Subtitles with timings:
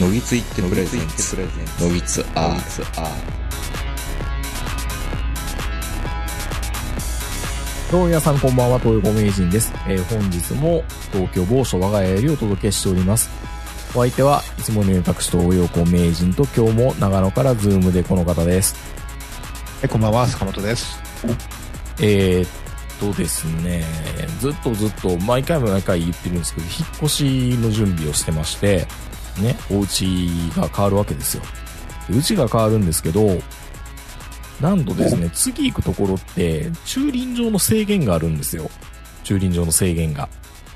[0.00, 1.36] のぎついってプレゼンツ
[1.82, 2.60] のぎつアール
[7.90, 9.72] どうも皆さんこんばんは、東横名人です。
[9.88, 13.28] えー本日も東京某所我が家よりお届けしております。
[13.92, 18.76] お相手はいつものように私東横名人と今日も長野からズームでこの方です。
[19.80, 21.00] はい、こんばんは、坂本です。
[21.98, 22.48] えー、っ
[23.00, 23.84] とですね、
[24.38, 28.86] ずっとずっと毎回も毎回言ってるんですけど、引っ越しの準備をしてまして、
[29.40, 31.42] ね、お家が変わるわけですよ。
[32.08, 33.38] で家が変わるんですけど、
[34.60, 38.70] なんとですね、次行くところって、駐輪場の制限があるんですよ。
[39.24, 40.28] 駐輪場の制限が。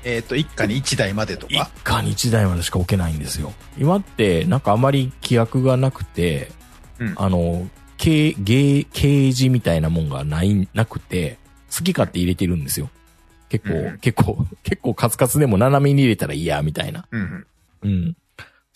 [0.05, 1.69] えっ、と、一家に一台までと一か。
[1.83, 3.53] 家に一台までしか置けないんですよ。
[3.77, 6.51] 今って、なんかあまり規約がなくて、
[6.99, 11.37] うんあの、ケー、ゲー、ケージみたいなもんがない、なくて、
[11.75, 12.89] 好き勝手入れてるんですよ。
[13.49, 17.05] 結構、うん結構、結構カツカツでも斜めに入れたらいいや、みたいな。
[17.11, 17.47] うん
[17.83, 18.15] うん。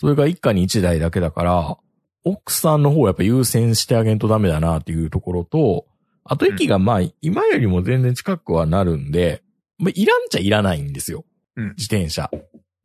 [0.01, 0.07] うん。
[0.07, 1.77] それが一家に一台だけだから、
[2.23, 5.85] 奥さんの方をやっぱ優先してあげんとダメだなっていうところと、
[6.23, 9.43] あと駅がまあ、今よりも全然近くはなるんで、
[9.77, 11.25] まあ、いらんちゃいらないんですよ。
[11.55, 12.29] うん自転車。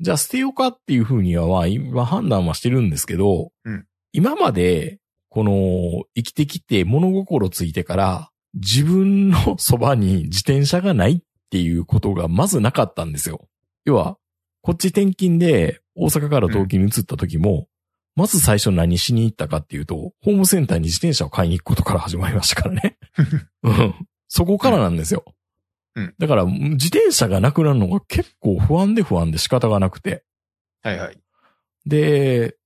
[0.00, 4.98] じゃあ捨てようかっていうふうには、まあ、今判断はしてるんですけど、うん今まで、
[5.30, 13.48] この、生きてきて物心ついてから、自分のそばに自転車がないっていうことがまずなかったんですよ。
[13.86, 14.18] 要は、
[14.60, 17.68] こっち転勤で大阪から東京に移った時も、
[18.14, 22.98] まず最初何しに行ったかっていうと、ホームセンターに自転車を買いに行くことから始まりましたからね。
[23.62, 23.94] うん。
[24.28, 25.24] そこからなんですよ。
[25.94, 30.24] うんだから、自転車がなくなるのが結構不安で不安で仕方がなくて。
[30.82, 31.18] はいはい。
[31.86, 32.56] で、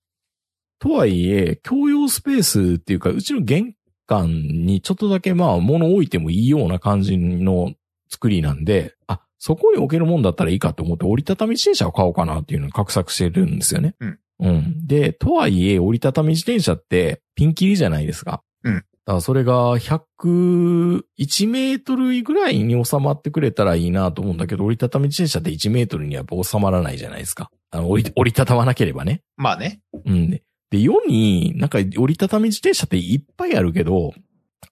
[0.79, 3.75] とはいえ、共用スペースっていうか、うちの玄
[4.07, 7.75] 関にちょっとだけまあ物置いてもいいような感じの
[8.09, 13.95] 作りなんで、あ、そこに置けるもんだったらいいかと思って折りたたみ自転車を買おうかなっていうのを画策してるんですよね。
[14.01, 14.19] うん。
[14.41, 14.87] うん。
[14.89, 18.43] で、とはいえ、折りたたみ自転車ってピンキリじゃないですか。
[18.65, 18.75] うん。
[18.75, 27.53] だからそれが101メートルぐらいに収まってくれたらいいなと思うんだけど、折りたたみ自転車って1メートルには収まらないじゃないですか。
[27.71, 29.23] あの、折り、折りたたまなければね。
[29.37, 29.81] まあね。
[30.07, 30.31] うん。
[30.31, 30.43] で、
[30.73, 34.13] 世になんか折りたたみ自転車っていっぱいあるけど、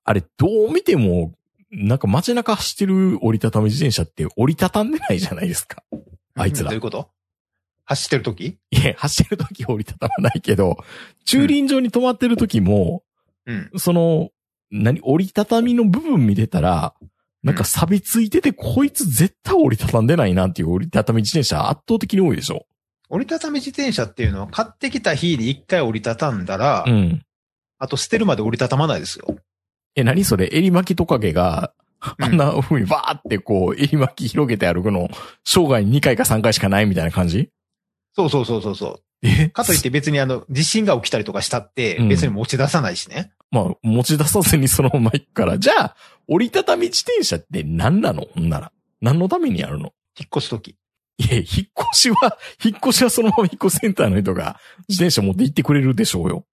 [0.02, 1.30] あれどう見ても、
[1.76, 5.82] なんか街中走ってる折りたたみ自転車って折りたたんでないじゃないですか。
[6.36, 7.10] あいつらどういうこと？
[7.84, 8.58] 走ってる時？
[8.70, 10.78] いや、走ってる時折りたたまないけど、
[11.24, 13.02] 駐輪場に止まってる時も、
[13.46, 13.70] うん。
[13.76, 14.30] その、
[14.70, 16.94] 何、折りたたみの部分見てたら、
[17.42, 22.66] なんか錆びついてて、こいつ絶対折りたたんでないなっていう折りたたみ自転車圧倒的に多いでしょ。
[23.10, 27.22] 折りたたみ自転車っていうのは買ってきた日に一回折りたたんだら、うん。
[27.78, 29.36] あと捨てるまで折りたたまないですよ。
[29.96, 30.48] え、何それ？
[30.52, 31.84] 襟巻きトカゲが、うん
[32.24, 35.08] あんな風にバーってこう、襟巻き広げて歩くの、
[35.42, 37.48] 生涯に2回か3回しかないみたいな感じ？
[38.14, 39.02] そうそうそうそうそう。
[39.22, 39.48] え？
[39.48, 43.32] かといって別にあの、地震が起きたりとかしたってうん、別に持ち出さないしね。
[43.50, 45.58] まあ、持ち出さずにそのまま行くから。
[45.58, 45.96] じゃあ、
[46.28, 48.26] 折りたたみ自転車って何なの？
[48.34, 48.70] ほんなら。
[49.00, 49.94] 何のためにやるの？
[50.20, 50.76] 引っ越す時。
[51.16, 56.44] いや、引っ越しは、引っ越しはそのまま引っ越しセンターの人が自転車持って行ってくれるでしょうよ。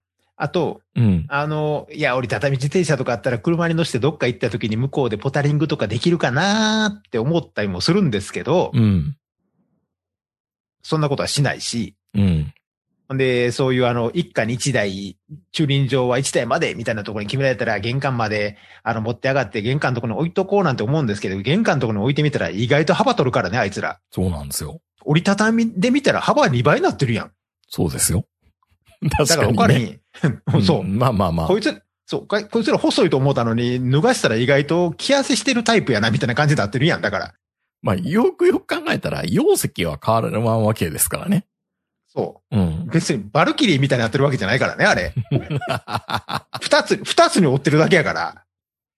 [0.41, 1.25] あと、うん。
[1.29, 9.15] あの、いや、折りたたみ自転車とかあったら車に乗せてどっか行った時に向こうでポタリングとかできるかなーって思ったりもするんですけど、うん。
[10.81, 12.53] そんなことはしないし、うん。
[13.15, 15.15] で、そういうあの、一家に一台、
[15.51, 23.99] 駐輪場は一台までみたいなところに決められたら、玄関まで、あの、持って上がって、玄関のところに置いとこうなんて思うんですけど、玄関のところに置いてみたら意外と幅取るからね、あいつら。
[24.09, 24.81] そうなんですよ。
[25.05, 27.31] 折りたたみで見たら幅2倍になってるやん。
[27.67, 28.25] そうですよ。
[29.09, 29.97] 確だからおかに。
[30.65, 30.83] そう。
[30.83, 31.57] んまあまあまあこ。
[31.57, 37.01] いつ、そう、こいこいつら細いと思ったのに、脱がしたら意外と着痩せしてるタイプやな、みたいな感じになってるやん。
[37.01, 37.33] だから。
[37.81, 41.45] まあ、よくよく考えたら、容積は変わらんわけですからね。
[42.07, 42.91] そうんう。。
[42.91, 45.13] 別にバルキリーみたいになってるわけじゃないからね、あれ。
[46.61, 48.43] 二つ、二つに折ってるだけやから。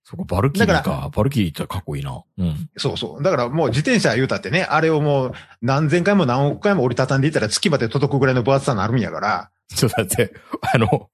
[0.03, 1.09] そこ、バルキリーだか。
[1.15, 2.23] バルキリーってかっこいいな。
[2.37, 2.69] うん。
[2.77, 3.23] そうそう。
[3.23, 9.49] だからもう自転車言うたってね、あれをもう何千回も何億回も折りたたんでいったら月まで届くぐらいの分厚さになるんやから。
[9.73, 10.33] ちょっと待って、
[10.73, 11.09] あの、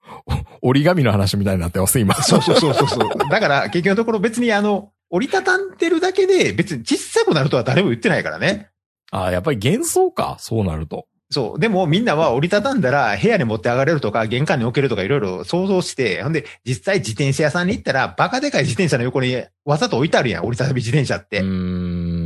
[0.62, 2.16] お折り紙の話みたいになってます、今。
[2.16, 3.30] そうそうそうそうそう。
[3.30, 8.70] だから結局のところ別にあの、折りたたんでるだけで別に小さくなるとは誰も言ってないからね。
[9.12, 10.38] ああ、やっぱり幻想か。
[10.40, 11.08] そうなると。
[11.32, 11.60] そう。
[11.60, 21.42] でもみんなは折りたたんだら部屋に持って上がれるとか玄関に置けるとかいろいろ想像して、ほんで実際自転車屋さんに行ったらバカでかい自転車の横にわざと置いてあるやん、折りたたみ自転車っうて。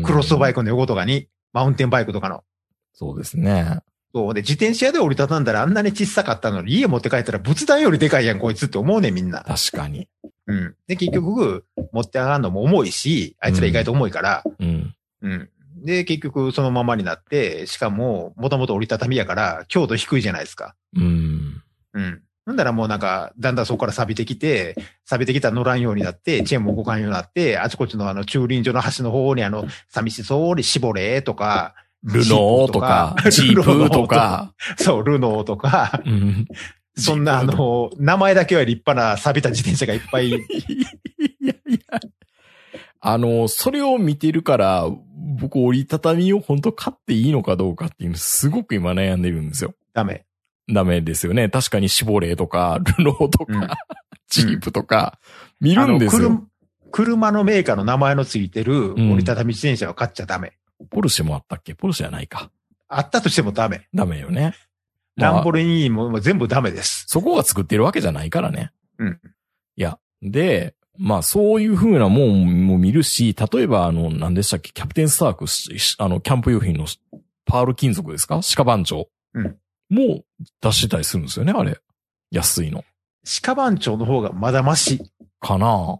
[0.05, 2.43] クロスバイクの横とかに、マウンテンバイクとかの。
[2.93, 3.79] そうですね。
[4.15, 4.33] そう。
[4.33, 9.43] で、自転車屋で折りたたんだらあんなに小さかったのに家持って帰ったら仏壇よりでかいやん、こいつって思うねん、みんな。
[9.43, 10.07] 確かに。
[10.47, 10.75] うん。
[10.87, 14.95] で、結局、持って上がるのも重いし、あいつら意外と重いから、うん。
[15.21, 15.49] うん。
[15.83, 20.75] で、結局そのままになって、しかも、もともと折りたたみやから、強度低いじゃないですか。
[20.95, 21.61] うん。
[21.93, 22.21] うん。
[22.45, 24.75] なんだらもうなんか、だんだんそこから錆びてきて、
[25.05, 36.47] 錆びてきたら乗らんようになって、チェーンも動かんようになって、あちこちのあの駐輪場の端の方にあの、寂しそうに絞れとか、ルノーとか、ジープ とか、そう、ルノーとか、うん。
[36.95, 41.99] そんなあの、名前だけは立派な錆びた自転車がいっぱい、 いやいや。
[42.99, 44.85] あの、それを見てるから、
[45.33, 49.73] 僕折りたたみを本当買っていいのかどうかっていうのすごく今悩んでるんですよ。
[49.93, 50.25] ダメ。
[50.71, 51.49] ダメですよね。
[51.49, 53.67] 確かにシボレーとか、ルノーとか、うん
[54.29, 55.19] ジープとか、
[55.61, 56.29] 見るんですよ。
[56.29, 56.47] 車
[56.91, 60.53] 車のメーカーの名前のついてるうん折りたたみ自転車は買っちゃダメ。
[60.89, 61.75] ポルシェもあったっけ？
[61.75, 62.49] ポルシェはないか。
[62.87, 63.87] あったとしてもダメ。
[63.93, 64.55] ダメよね。
[65.15, 67.05] まあランボルギーニも全部ダメです。
[67.07, 68.71] そこが作ってるわけじゃないからね。
[68.97, 69.19] うん。
[69.75, 69.99] いや。
[70.21, 76.85] で、まあそういう風なもんも見るし、例えばあの、何でしたっけキャプテンスタークし、しあの、キャンプ用品の
[77.45, 78.41] パール金属ですか？
[78.55, 79.09] 鹿番長。
[79.33, 79.57] うん。
[79.89, 80.25] もう
[80.61, 81.79] 出してたりするんですよね、あれ。
[82.31, 82.83] 安いの。
[83.41, 85.01] 鹿番長の方がまだマシ。
[85.39, 85.99] かな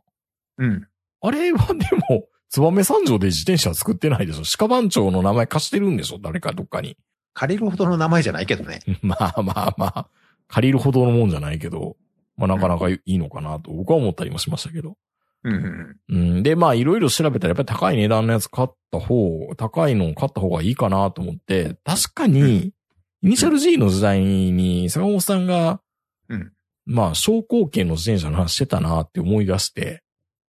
[0.58, 0.88] うん。
[1.22, 6.20] あれはでも、燕三条で自転車作ってないでしょ鹿番長の名前貸してるんでしょ？
[6.20, 6.98] 誰かどっかに。
[7.34, 8.82] 借りるほどの名前じゃないけどね。
[9.02, 10.08] まあまあまあ、
[10.48, 11.98] 借りるほどのもんじゃないけど、
[12.38, 14.98] まあなかなかいいのかなと僕は思ったりもしましたけど。
[15.44, 16.44] うん。
[16.44, 22.74] で、まあいろいろ調べたらやっぱり高い値段のやつ買った方、高いのを買った方がいいかなと思って、確かに、
[23.22, 25.82] イニシャル G の時代に坂本さんが、
[26.30, 26.52] うん
[26.86, 30.04] まあ昇降系の自転車の話してたなって思い出して、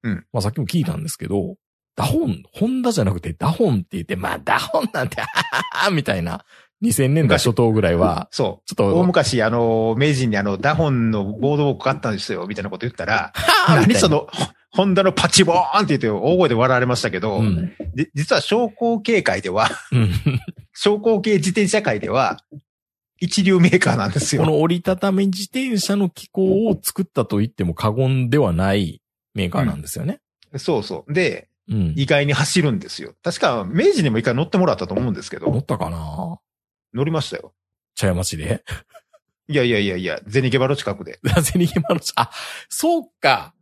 [0.03, 1.55] うんまあさっきも聞いたんですけど、
[1.95, 6.45] ダホン、ホンダじゃなくてダホンって言って、まあダホンなんて、はははみたいな、
[6.81, 8.67] 2000年代初頭ぐらいは、そう。
[8.67, 13.33] ちょっと、大昔、あの、名人にあの、ダホンのボードを買ったんですよ、みたいなこと言ったら、
[13.67, 14.27] 何そ、の、
[14.71, 17.73] ホンダのパチボーンって言って大声で笑われましたけど、うん。
[17.93, 20.11] で実は商工系界では、うん。
[20.73, 22.39] 商工系自転車界では、
[23.19, 24.41] 一流メーカーなんですよ。
[24.41, 29.01] この折りたたみ自転車の機構を作ったと言っても過言ではない
[29.35, 30.19] メーカーなんですよね。
[30.57, 31.13] そうそう。
[31.13, 31.93] で、うん。
[31.95, 33.13] 意外に走るんですよ。
[33.23, 36.39] 確か、明治にも一回乗ってもらったと思うんですけど、乗ったかな？
[36.93, 37.53] 乗りましたよ。
[37.95, 38.63] 茶屋町で？
[39.47, 41.19] いやいやいやいや、ゼニゲバの近くで。
[41.23, 42.31] なぜ逃げまのあ、
[42.69, 43.53] そうか。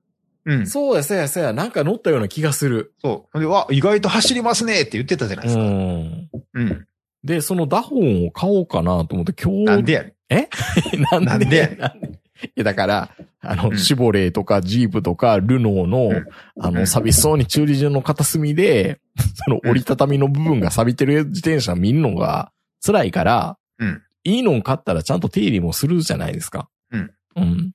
[0.45, 0.67] うん。
[0.67, 1.51] そうや、そうや、そうや。
[1.51, 2.93] なんか乗ったような気がする。
[3.01, 3.39] そう。
[3.39, 5.63] で、わ、意外と走りますねって言ってたじゃないでうすか。
[5.63, 6.29] ん。
[6.53, 6.87] うん。
[7.23, 9.63] で、そのダホンを買おうかなと思って今日。
[9.65, 10.15] なんでやねん。
[11.11, 11.25] なんで？
[11.25, 12.07] なんでやねんなんで？
[12.07, 16.27] いや、だから、あの、うんシボレーとかジープとかルノーの、うん
[16.61, 18.99] あの、うん錆びそうに駐輪場の片隅で、
[19.45, 22.51] その折りたたみの部分が錆びてる自転車見るのが
[22.83, 26.69] 辛いから、うんいいのを買ったらちゃんと手入れもするじゃないですか。
[26.91, 27.11] うん。
[27.37, 27.71] うん。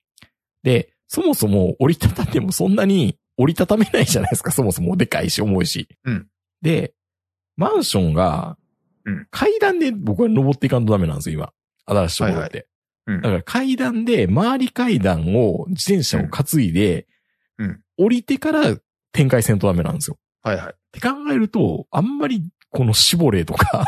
[0.63, 4.51] で、そもそも折りたたんでもそんなに折りたためないじゃないですか。
[4.51, 5.89] そもそもでかいし重いし。
[6.05, 6.29] うん。
[6.61, 6.93] で、
[7.57, 8.59] マンションが
[9.05, 11.53] うん、階段で僕は登っていかんとダメなんですよ、今。
[11.87, 12.67] 新しいところって。
[13.07, 17.07] うんだから階段で、周り階段を自転車を担いで、
[17.59, 18.77] うん降りてから
[19.13, 20.17] 展開せんとダメなんですよ。
[20.43, 20.73] はいはい。
[20.73, 23.85] って考えると、あんまりこのシボレーとか、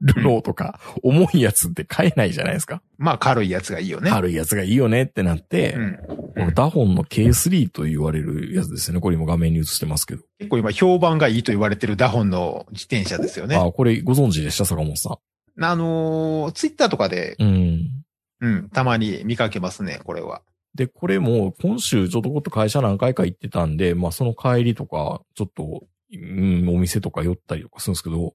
[0.00, 2.82] ルノーとか、重いやつって買えないじゃないですか。
[2.98, 4.10] まあ、軽いやつがいいよね。
[4.10, 5.98] 軽いやつがいいよねってなって、うん。
[6.06, 9.00] このダホンの K3 と言われるやつですよね。
[9.00, 10.22] これ今画面に映してますけど。
[10.38, 13.56] 結構今評判がいいと言われてるダホンの自転車ですよね。
[13.56, 15.18] あ、これご存知でした坂本さ
[15.58, 17.42] あのーツイッターとかで、ん。
[17.42, 17.90] うん。
[18.38, 20.42] うん、たまに見かけますね、これは。
[20.74, 28.34] で、これも今週ちょっとこと会社何回か行ってたんで、まあその帰りとか、ちょっと、うん、お店とか寄ったりとかするんですけど、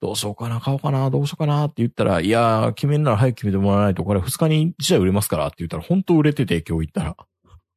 [0.00, 7.16] どうしようかな、買おうかな、どうしようかなって言ったら、いやー、決めんなら早く決めてもらわないと、これ2日に1台売れますからって言ったら、本当売れてて、今日行ったら。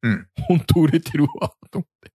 [0.02, 0.26] うん。
[0.48, 2.12] 本当売れてるわ、と思って。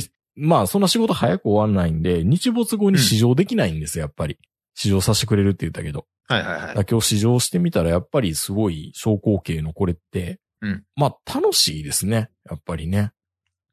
[0.00, 4.38] で、まあそんな仕事早く終わんないんで、日没後に試乗できないんですよ、やっぱり。
[4.74, 6.06] 試乗させてくれるって言ったけど。
[6.26, 12.30] はいはいはい今日試乗してみたらやっぱりすごい昇降系のこれって、うんまあ楽しいですね。
[12.48, 13.12] やっぱりね。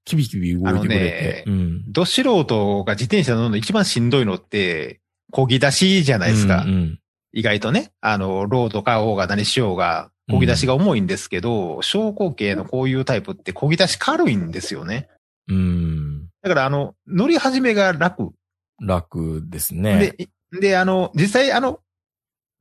[0.05, 1.43] キビキビ動いてくれて。
[1.48, 1.91] うん。
[1.91, 5.00] ど素人が自転車乗るの一番しんどいのって、
[5.31, 6.63] 漕ぎ出しじゃないですか。
[6.63, 6.98] うん
[7.34, 7.91] 意外とね。
[8.01, 15.10] あの、ロード買おうが何しようが、漕ぎ出しが重いんですけど、昇降系のこういうタイプって漕ぎ出し軽いんですよね。
[15.48, 15.55] うん。
[15.55, 16.29] うん。
[16.41, 18.31] だからあの、乗り始めが楽。
[18.79, 20.13] 楽ですね。
[20.51, 21.79] で、で、あの、実際あの、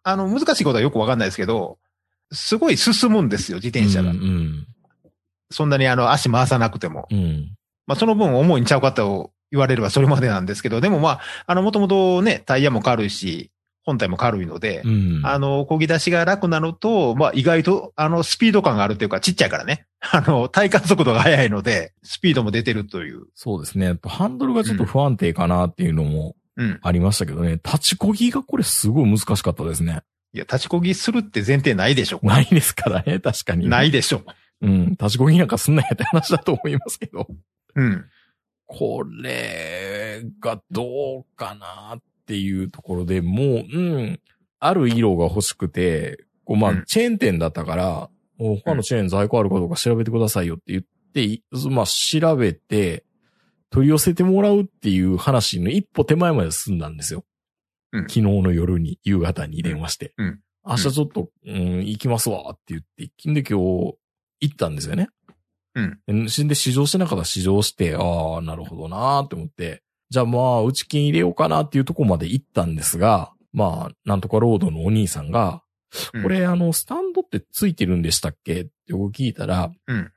[0.02, 1.78] あの、難しいことはよくわかんないですけど、
[2.32, 4.10] すごい進むんですよ、自転車が。
[4.10, 4.66] うん。
[5.50, 7.06] そんなにあの、足回さなくても。
[7.10, 7.18] うん。
[7.18, 7.50] うん
[7.86, 13.50] まあ、その分重いんちゃうかと言われればそれまでなんですけど、でもまあ、あの、もともとね、タイヤも軽いし、
[13.82, 15.22] 本体も軽いので、うん。
[15.24, 19.86] あの、漕ぎ出しが楽なのと、まあ、意外と、あの、スピード感があるというか、ちっちゃいからね。
[20.12, 23.24] あの、体感速度が速いので、スピードも出てるという。
[23.34, 23.98] そうですね。
[24.04, 26.78] ハンドルがちょっと不安定かなっていうのもうん。
[26.82, 30.02] ありましたけどね、立ちこぎがこれすごい難しかったですね。
[30.32, 32.20] いや、立ちこぎするって前提ないでしょ。
[32.22, 33.68] ないですからね、確かに。
[33.68, 34.22] ないでしょ。
[34.62, 37.26] うん、立ちこぎなんかすんなやって話だと思いますけど。
[37.74, 38.04] うん。
[38.66, 44.20] これがどうかなっていうところでもう、うん、
[44.60, 53.04] ある色が欲しくて、こうまあ、うんチェーン店だったから、他のチェーン在庫あるかどうか調べてくださいよって言ってい、まあ調べて、
[53.70, 57.24] 取り寄せてもらうっていう話の一歩手前まで進んだんですよ。
[57.92, 60.12] うん昨日の夜に、夕方に電話して。
[60.18, 63.94] うんうん明日ちょっと、うん、行きますわって言って、で今日
[64.40, 65.08] 行ったんですよね。
[65.74, 66.26] うん。
[66.26, 75.62] で、で試乗してなかったら試乗して、ああ、なるほどなーって思って、じゃあまあ、内金入れようかなっていうところまで行ったんですが、まあ、なんとかロードのお兄さんが、
[76.14, 80.12] うんこれあの、スタンドってついてるんでしたっけって僕聞いたら、うん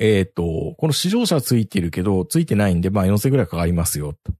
[0.00, 4.14] えっ、と、この試乗車はついてるけど、ついてないんで、まあ4000ぐらいかかりますよ。
[4.24, 4.32] と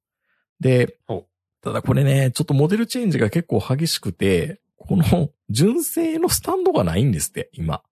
[0.61, 0.99] で
[1.63, 7.83] ただこれね、ちょっとモデルチェンジが結構激しくて、この純正のスタンドがないんですって、今。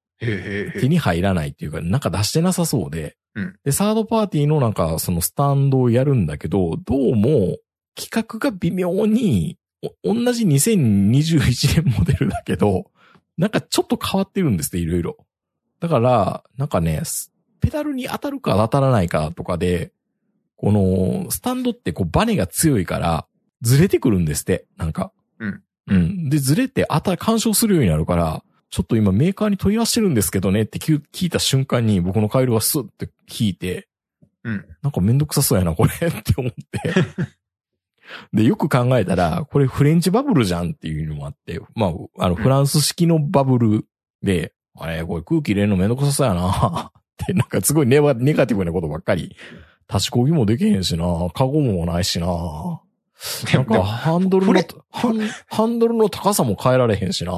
[0.81, 3.17] 手に入らないっていうか、なんか出してなさそうで。
[3.35, 7.59] うんで、サードパーティーのなんか、そのスタンドをやるんだけど、どうも、
[7.95, 9.59] 企画が微妙に、
[10.05, 12.91] お同じ2021年モデルだけど、
[13.37, 15.17] なんかちょっと変わってるんですって、いろいろ。
[15.81, 19.93] だから、なんかね、スペダルに当たるか当たらないかとかで、
[20.57, 23.27] この、スタンドってこうバネが強いから、
[23.63, 25.13] ずれてくるんですって、なんか。
[25.39, 25.63] うん。
[25.89, 26.29] うん。
[26.29, 33.87] で、ずれて当た、干渉するようになるから、ちょっと今メーカーに問い合わせてるんですけどねって聞聞いた瞬間に僕のカエルがスッて聞いて、
[34.45, 34.65] うん。
[34.83, 36.81] なんかめんどくさそうやな、これって思って。
[38.33, 43.87] で、よく考えたら、これフレンチバブルじゃんっていうのもあって、まあ、あの、フランス式のバブル
[44.23, 46.51] で、あれ、これ空気入れるのめんどくさそうやな
[46.89, 49.37] って、なんかすごいネガティブなことばっかり。
[49.93, 52.27] 立ちこぎもできへんしなカゴもないしな
[53.53, 54.55] なんかハンドルの
[55.47, 57.33] ハンドルの高さも変えられへんしな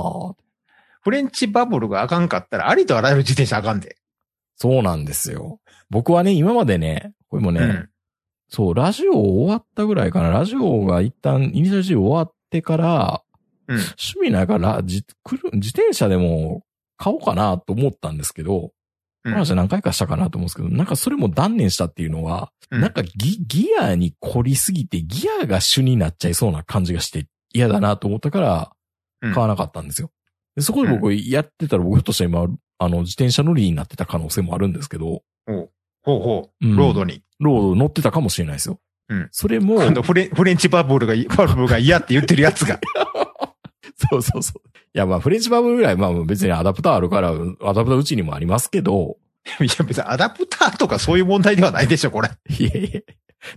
[1.05, 3.97] フレンチバブルがあかんかったら、ありとあらゆる自転車あかんで。
[4.57, 5.61] そうなんですよ。
[5.91, 7.89] 僕はね、今までね、これもね、うん。
[8.49, 10.31] そう、ラジオ終わったぐらいかな。
[10.31, 13.23] ラジオが一旦、イニシャチブ終わってから、
[13.69, 13.77] うん。
[13.77, 16.65] 趣味ないから、じくる自転車でも
[16.97, 18.73] 買おうかなと思ったんですけど、
[19.25, 28.73] この話は何回かしたかなと思うんですけど、なんかそれも断念したっていうのは、うんなんかギギアに凝りすぎて、ギアが主になっちゃいそうな感じがして嫌だなと思ったから、
[29.23, 30.11] うん買わなかったんですよ。
[30.57, 32.47] でそこで僕やってたら僕としたら今、
[32.79, 35.71] あの、自転車乗りになってた可能性もあるんですけど、ほう
[36.03, 36.67] ほうほう。
[36.67, 37.23] うんロードに。
[37.41, 38.79] ロード乗ってたかもしれないですよ。
[39.09, 42.79] うんそれも、今度フレフレンチバルブが、 バルブが嫌って言ってるやつが。
[44.11, 44.69] そうそうそう。
[44.69, 49.17] いや、まあ、フレンチバルブぐらい、まあ別にアダプターあるから、アダプターうちにもありますけど、
[49.61, 52.31] いや、別にアダプターとかそういう問題ではないでしょ、これ。
[52.59, 53.05] いえいえ。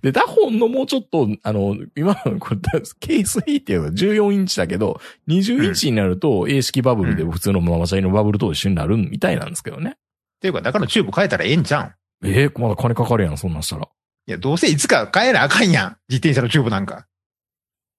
[0.02, 2.58] で、ダホンのもうちょっと、あの、今のこれ、
[3.00, 9.92] K3っていうのは14インチだけど、20インチになると、英式バルブで普通のママチャリのバルブと一緒になるみたいなんですけどね。
[9.92, 9.94] っ
[10.42, 11.94] ていうか、中のチューブ変えたらええんじゃん。
[12.26, 13.88] ええまだ金かかるやん、そんなんしたら。
[14.28, 15.98] いや、どうせいつか変えなあかんやん。
[16.10, 17.08] 自転車のチューブなんか。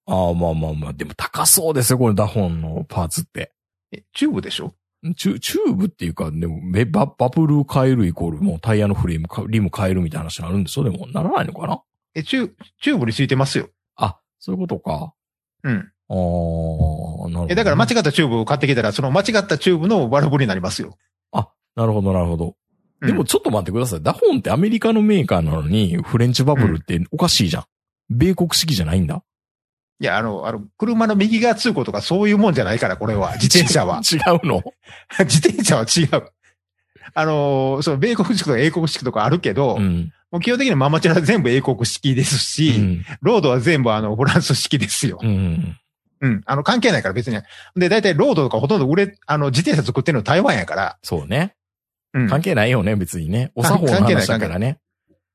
[0.06, 3.52] ああ、まあまあまあ、でも高そうですよ、これダホンのパーツって。
[3.92, 4.74] え、チューブでしょ？
[5.16, 11.80] チュチューブっていうか、でも、えババルブ変えるイコール、もうタイヤのフレームか、リム変えるみたいな話になるんでしょでも、ならないのかな？
[12.14, 12.50] え、チュー、
[12.82, 13.68] チューブについてますよ。
[13.96, 15.14] あ、そういうことか。
[15.62, 15.72] うん。
[15.72, 20.96] ああ、なるほどね、え、だから間違ったチューブを買ってきたら、その間違ったチューブのバルブになりますよ。
[21.32, 22.46] あ、なるほど、なるほど。
[22.46, 22.52] うん
[23.00, 24.02] でもちょっと待ってください。
[24.02, 27.64] ダホンってアメリカのメーカーなのに、フレンチバルブっておかしいじゃん。
[28.10, 29.22] 米国式じゃないんだ。
[30.00, 33.32] いや、あの、あの、車の右側通行とかそういうもんじゃないから、これは。
[33.40, 34.00] 自転車は。
[34.10, 34.62] 違うの？
[35.20, 36.30] 自転車は違う。
[37.14, 40.12] あの、その、米国式とか英国式とかあるけど、うん。
[40.30, 43.04] もう基本的にママチャリ全部英国式ですうし、ん。
[43.22, 45.18] ロードは全部あの、フランス式ですよ。
[45.22, 45.76] うん。
[46.20, 46.42] うん。
[46.44, 47.40] あの、関係ないから別に。
[47.76, 50.98] で、大体ロードとかほとんど売れ、あの、自転車作ってるの台湾やから。
[51.02, 51.54] そうね。
[52.12, 52.28] うん。
[52.28, 53.52] 関係ないよね、別にね。
[53.54, 54.78] お作法の関係ない話だからね。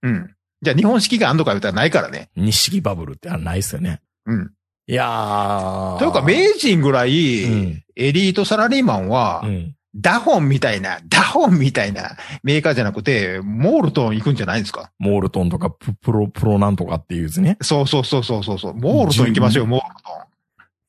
[0.04, 0.36] うん。
[0.62, 2.30] じゃあ日本式があんのか言ったらないからね。
[2.36, 4.02] 日式バブルってあないっすよね。
[4.26, 4.52] うん。
[4.88, 6.00] いやー。
[6.00, 7.84] というか、名人ぐらうい、ん。
[7.96, 9.76] エリートサラリーマンは、うん。
[9.96, 14.92] ダホンみたいな、ダホンみたいなメーカーじゃなくて、モールトン行くんじゃないですか？
[14.98, 17.58] モールトンとかププロ、プロなんとかっていうやつね。
[17.62, 18.74] そうそうそうそうそうそう。
[18.74, 20.10] モールトン行きましょう、モールト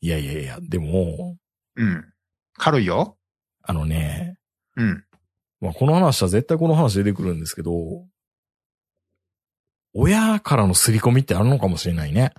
[0.01, 1.37] いやいやいや、でも、
[1.77, 1.83] ン。
[1.83, 2.05] うん。
[2.57, 3.19] 軽いよ。
[3.63, 4.39] あのね、
[4.77, 5.05] うん。
[5.61, 8.07] まあ、この話は絶対この話出てくるんですけど、
[9.93, 12.33] 親からの刷り込みってあるのかもしれないね。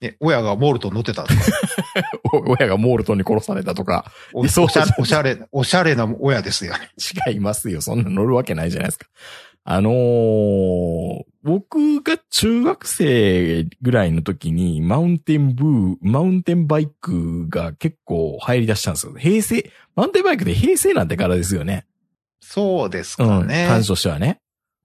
[0.00, 1.40] え、親がモールトン乗ってたとか？
[2.32, 4.84] お親がモールトンに殺されたとか、おそうおしゃ
[5.22, 6.90] れ、おしゃれ、な親ですよね。
[7.28, 7.80] 違いますよ。
[7.80, 9.06] そんな乗るわけないじゃないですか。
[9.64, 19.14] あのー僕が中学生ぐらいの時に、マウンテンブー、マウンテンバイクが結構入り出したんですよ。
[19.16, 21.86] 平成、マウンテンバイクで平成なんてからですよね。
[22.40, 23.28] そうですうん。
[23.28, 23.66] かね。
[23.68, 24.40] 感じとしてはね。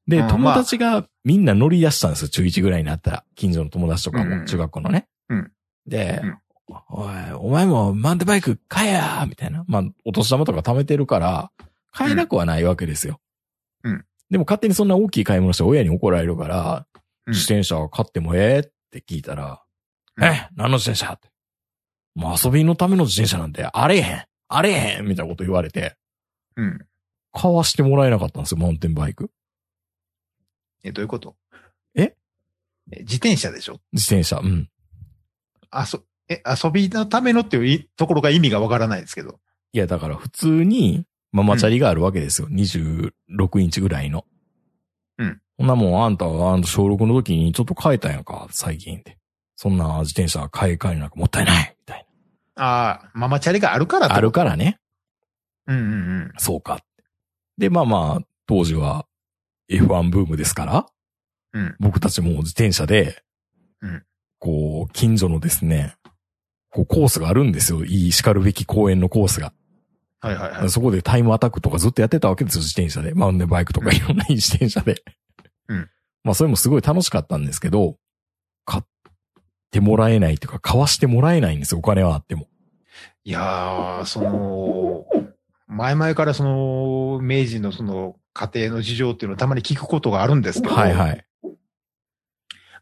[0.07, 2.29] で、うん友達がみんな乗り出したんですよ。
[2.29, 3.23] 中1ぐらいになったら。
[3.35, 5.07] 近所の友達とかも、中学校のね。
[5.29, 5.51] うん
[5.87, 6.37] で、うん
[6.89, 9.65] おい、お前もマウンテンバイク買えやみたいな。
[9.67, 11.51] まあ、お年玉とか貯めてるから、
[11.91, 13.19] 買えなくはないわけですよ。
[13.83, 16.85] うんでも勝手にそんな大きい買い物して親に怒られるから、
[17.25, 19.61] うん自転車買ってもええって聞いたら、
[20.17, 21.29] うんえ、何の自転車って。
[22.15, 25.95] もう遊びのための自転車なんてあれへんあれへんみたいなこと言われて、
[26.55, 26.79] うん。
[27.33, 29.29] 買わしてもらえなかったんですよ、マウンテンバイク。
[30.83, 31.35] え、どういうこと？
[31.95, 32.15] え？
[32.91, 33.79] え自転車でしょ？
[33.93, 34.37] 自転車。
[34.37, 34.69] うん。
[35.69, 39.39] あそ、え、遊びのためのっていういところが意味がわからないですけど。
[39.73, 42.49] いや、だから普通に、ママチャリがあるわけですよ。
[42.49, 44.25] 26インチぐらいの。
[45.17, 45.41] うん。
[45.57, 49.17] そんなもん、あんたは、あんた小6の時にちょっと変えたんやんか、最近って。
[49.55, 52.05] そんな自転車買い替えなんかもったいないみたい
[52.55, 54.15] ああ、ママチャリがあるからな。
[54.15, 54.41] あるか。
[54.43, 54.79] からね。
[55.67, 55.95] うんうんう
[56.25, 56.33] ん。
[56.37, 56.83] そうか。
[57.57, 59.05] で、まあまあ、当時は
[59.71, 60.85] F1 ブームですから、
[61.53, 61.75] うん。
[61.79, 63.23] 僕たちも自転車で、
[63.81, 64.03] うん
[64.39, 65.95] こう、近所のですね、
[66.71, 67.85] こうコースがあるんですよ。
[67.85, 69.53] いい叱るべき公園のコースが。
[70.19, 70.69] はいはいはい。
[70.69, 73.13] そこでタイムアタックとかずっとやってたわけですよ、自転車で。
[73.13, 75.03] マウンテンバイクとかいろんないい自転車で。
[75.67, 75.89] うん。
[76.23, 77.97] まあそれもすごい楽しかったんですけど、
[78.65, 78.83] 買っ
[79.69, 82.47] てもらえないというか、買わしてもらえないんですよ、お金はあっても。
[83.23, 85.05] いやー、その、
[85.67, 91.25] 前々からその、明治のその、家庭の事情っていうのをたまに聞くことがあるんですけど、はいはい。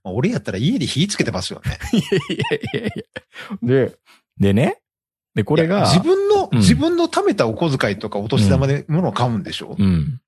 [0.04, 1.78] まあ俺やったら家で火つけてますよね。
[1.94, 3.86] いやいやいやいや。
[3.88, 3.98] で、
[4.38, 4.78] でね。
[5.36, 10.20] で、これが、自分の、うん自分の貯めたお小遣いとかお年玉で物を買うんでしょ、うん。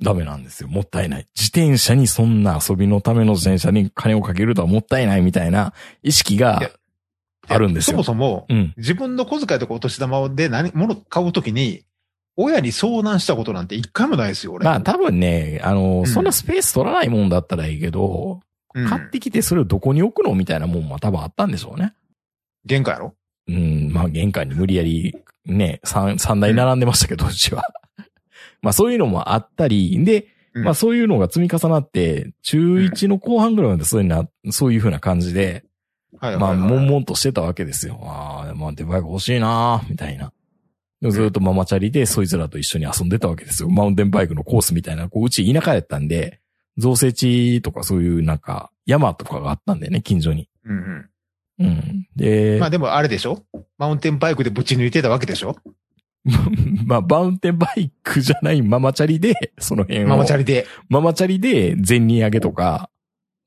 [0.00, 0.68] ダメなんですよ。
[0.68, 1.26] もったいない。
[1.36, 6.70] 自転車にそんな遊びのための自転車に金をかけるとはもったいないみたいな意識いがや
[7.48, 7.94] あるんですよ。
[7.94, 8.74] そもそも、うん。
[8.76, 11.82] 自分の小遣いとかお年玉で何、物買うときに、
[12.42, 14.64] 親に相談したことなんて一回もないですよ、俺。
[14.64, 18.40] まあ多分ね、あの、んそんなスペース取らないもんだったらいいけど、
[18.74, 21.92] うん買ってきてそれをどこに置くのみたいなもんは多分あったんでしょうね。
[22.64, 23.14] 玄関やろ？
[23.48, 25.12] うん、まあ玄関に無理やり
[25.44, 27.64] ね、三、三台並んでましたけど、うちは。
[28.62, 35.64] まあそういうのもあったり、で、うんまあそういうのが積み重なって、中1の後半ぐらいまでそういうな、そういう風な感じで、
[36.18, 38.00] はいまあ、はいはい悶々としてたわけですよ。
[38.02, 40.32] ああ、まあ、デバイク欲しいなみたいな。
[41.02, 43.70] ずっとママチャリでそいつらと一緒に遊んでたわけですよ。
[43.70, 46.40] マウンテンバイクのコースみたいな、こう、うち田舎やったんで、
[46.76, 50.48] 造成地とかそういうなんか、山とかがあったんでね、近所に。
[50.64, 50.76] うん
[51.58, 51.66] うん。
[51.66, 52.08] うん。
[52.16, 53.44] で、まあでもあれでしょ？
[53.78, 55.56] マウンテンバイクでぶち抜いてたわけでしょ？
[56.84, 60.08] まあ、マウンテンバイクじゃないママチャリで、その辺を。
[60.08, 60.66] ママチャリで。
[60.90, 62.90] ママチャリで前輪上げとか、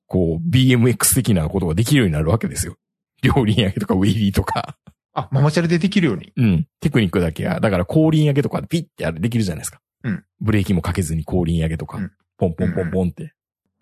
[0.07, 2.77] こう、BMX 的なことができるようになるわけですよ。
[3.21, 4.75] 両輪上げとかウィリーとか。
[5.13, 6.31] あ、ママチャリでできるように。
[6.35, 6.67] うん。
[6.79, 7.59] テクニックだけや。
[7.59, 9.79] だから後輪上げとかでピッてあれできるじゃないですか。
[10.03, 10.23] うん。
[10.41, 13.33] ブレーキもかけずに後輪上げとか、うんポンポンポンポンって。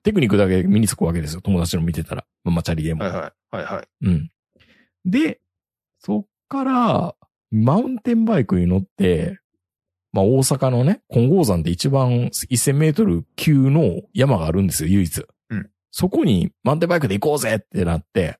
[0.03, 1.41] テクニックだけ身につくわけですよ。
[1.41, 2.25] 友達の見てたら。
[2.43, 3.03] ママチャリでも。
[3.03, 3.55] はいはい。
[3.55, 3.87] はいはい。
[4.01, 4.31] うん。
[5.05, 5.39] で、
[5.99, 7.15] そっから、
[7.49, 9.39] マウンテンバイクに乗って、
[10.13, 15.25] まあ大阪のね、金剛山で一番1000メートル級の山があるんですよ、唯一。
[15.49, 18.39] うんそこにマウンテンバイクで行こうぜってなって、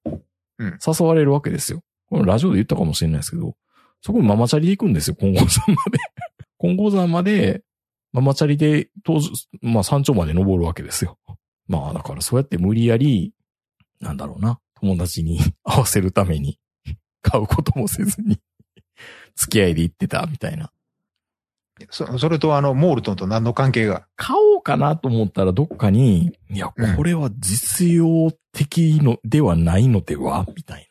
[0.58, 1.82] うん誘われるわけですよ。
[2.12, 3.56] これラジオで言ったかもしれないですけど、
[4.02, 6.00] そこにママチャリで行くんですよ、金剛山まで。
[6.60, 7.63] 金剛山まで、
[8.12, 11.17] ママチャリで、当時、まあ山頂まで登るわけですよ。
[11.67, 13.34] まあだからそうやって無理やり、
[14.02, 16.60] なんだろうな、友達に 合わせるために、
[17.21, 18.39] 買うこともせずに、
[19.38, 20.71] 付き合いで行ってたみたいな。
[21.89, 24.06] そそれとあの、モールトンと何の関係が？
[24.17, 30.45] 買おうかなと思ったらどっかに、いや、うんこれは実用的のではないのでは？
[30.56, 30.88] みたい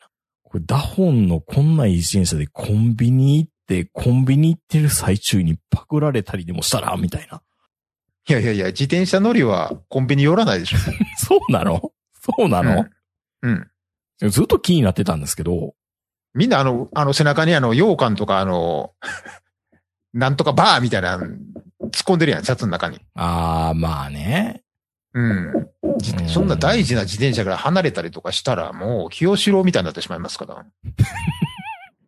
[0.51, 7.41] これダホンのこんないい自転車でコンビニ行って、コンビニ行ってる最中にパクられたりでもしたらみたいな。
[8.27, 10.77] いやいやいや、自転車乗りはコンビニ寄らないでしょ。
[11.17, 11.93] そうなの？
[12.19, 12.85] そうなの、
[13.43, 13.69] うん。
[14.21, 14.29] うん。
[14.29, 15.73] ずっと気になってたんですけど、
[16.33, 18.91] みんなあの、あの背中にあの、羊羹とかあの、
[20.13, 21.29] なんとかバーみたいな、突っ
[22.03, 22.99] 込んでるやん、シャツの中に。
[23.13, 24.63] あー、まあね。
[25.13, 25.67] うん。
[26.27, 30.65] そんな大事な自転車から離れたりとかしたら、もう、清志郎みたいになってしまいますから。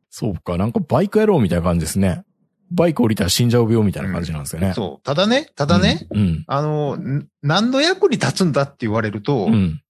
[0.10, 2.24] そうか、なんかバイクやろうみたいな感じですね。
[2.72, 4.74] バイク降りたら死んじゃう病みたいな感じなんですよね。
[4.74, 5.04] そう。
[5.06, 6.44] ただね、ただね、うん。
[6.48, 9.54] あの、ん何の役に立つんだって言われると、うん。
[9.54, 9.82] うん。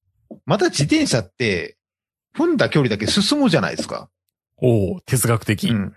[0.46, 1.78] また自転車って、
[2.36, 4.10] 踏んだ距離だけ進むじゃないですか。
[4.58, 5.70] おお哲学的。
[5.70, 5.74] う。
[5.74, 5.96] ん。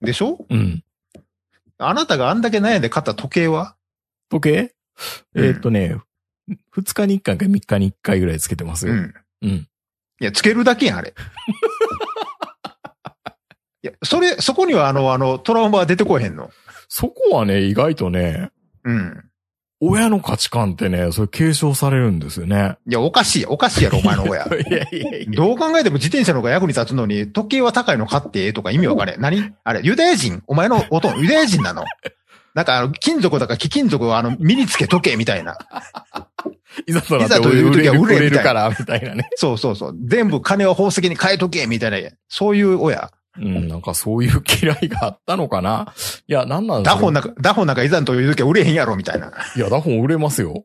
[0.00, 0.44] でしょ？
[0.48, 0.82] うん。
[1.78, 3.76] あなたがあんだけ悩んで買った時計は？
[4.30, 4.74] 時計？
[5.34, 5.98] うんえーっとね、
[6.76, 8.94] 2日に1回か3日に1回ぐらいつけてますよ。
[8.94, 9.14] うん。
[9.42, 9.50] うん。
[10.20, 11.14] いや、つけるだけやん、あれ。
[13.84, 16.50] いや、それ、そこにはあの、あの、トラウマは出てこへんの？
[16.88, 18.50] そこはね、意外とね、
[18.84, 19.24] うん。
[19.84, 22.76] 親の価値観ってね、それ継承されるんですよね。
[22.86, 24.44] いや、おかしい、おかしいやろ、お前の親。
[24.46, 25.32] いやいやいや。
[25.32, 29.20] どう考えても自転車の方が役に立つのに、時計は高いの買ってええとか意味わかれん。
[29.20, 29.52] 何？
[29.64, 30.44] あれ、ユダヤ人？
[30.46, 31.84] お前のおとん、ユダヤ人なの？
[32.54, 35.56] なんかあの、金属だから貴金属をあの、身につけとけ、みたいな。
[36.86, 39.28] いざといざという時は売れるから、みたいなね。
[39.36, 39.96] そうそうそう。
[40.04, 42.10] 全部金は宝石に変えとけ、みたいな。
[42.28, 43.10] そういう親。
[43.38, 45.94] うん、なんかそういう嫌いがあったのかな。
[46.26, 49.32] いや、なんなんダホンなんか、ダホンなんかいざという時は売れへんやろ、みたいな。
[49.56, 50.64] いや、ダホン売れますよ。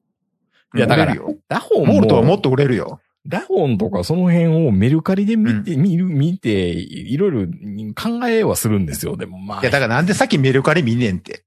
[0.75, 1.15] いやだから
[1.47, 1.93] ダホンも。
[1.93, 2.99] モールトはもっと売れるよ。
[3.27, 7.45] ダホンとかその辺をメルカリで見て、見る、見て、いろいろ
[7.93, 9.17] 考えはするんですよ。
[9.17, 9.61] でもまあ。
[9.61, 11.43] いや、だからなんでさっきメルカリ見んねんって。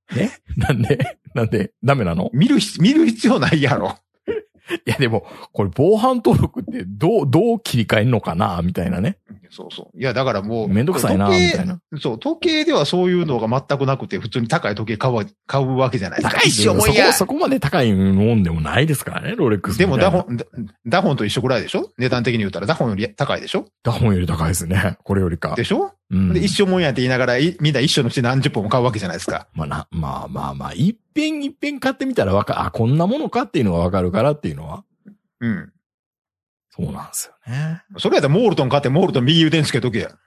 [0.57, 1.19] なんで？
[1.35, 1.73] なんで？
[1.83, 2.31] ダメなの？
[2.35, 3.97] 見るひ、見る必要ないやろ。
[4.87, 9.19] いやでも、これ防犯登録ってどう、どう切り替えんのかなみたいなね。
[9.53, 9.99] そうそう。
[10.01, 10.69] いや、だからもう。
[10.69, 11.81] めんどくさいな、みたいな。
[12.01, 16.39] そう、時計ではそういうのが全くなくて、普通に高い時計買うわ買うわけじゃないですか。
[16.39, 17.31] 高い一生もんやそこ、。
[17.31, 19.79] そこまで高いもんでもないですからね、ロレックス。
[19.79, 20.45] でもダホン、ダ
[20.87, 21.91] ダホンと一緒ぐらいでしょ？
[21.99, 23.67] 値段的に言ったらダホンより高いでしょ？
[23.83, 24.99] ダホンより高いですね。
[25.03, 25.55] これよりか。
[25.57, 26.33] でしょ、うん。
[26.33, 29.49] で、一生もんやって言いながら、いみんな一緒のうち何十本も買うわけじゃないですか。
[29.53, 34.85] まあな、まあまあまあ、一遍一遍買ってみたらわか、あ、こんなものかっていうのがわかるからっていうのは、
[35.41, 35.73] うん。
[36.71, 37.83] そうなんですよね。
[37.99, 40.11] それやったらモールトン買ってモールトン右腕につけとけや。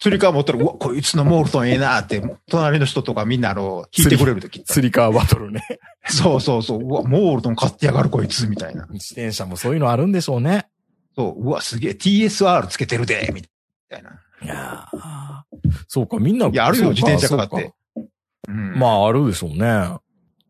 [0.00, 4.62] 釣り革持ったら、うわ、こいつのモールトンええなって、隣の人とかみんなあの、引いてくれるとき。
[4.64, 5.62] スリカーバトルね。
[6.06, 6.78] そうそうそう。
[6.78, 8.86] うわ、モールトン買ってやがるこいつ、みたいな。
[8.90, 10.68] 自転車もそういうのあるんでしょうね。
[11.14, 13.42] そう、うわ、すげえ、TSR つけてるで、み
[13.90, 14.20] たいな。
[14.42, 15.40] いやー
[15.86, 16.46] そうか、みんな。
[16.46, 17.79] いやあるよ自転車買ってそ
[18.50, 19.96] まあ、あるでしょうね。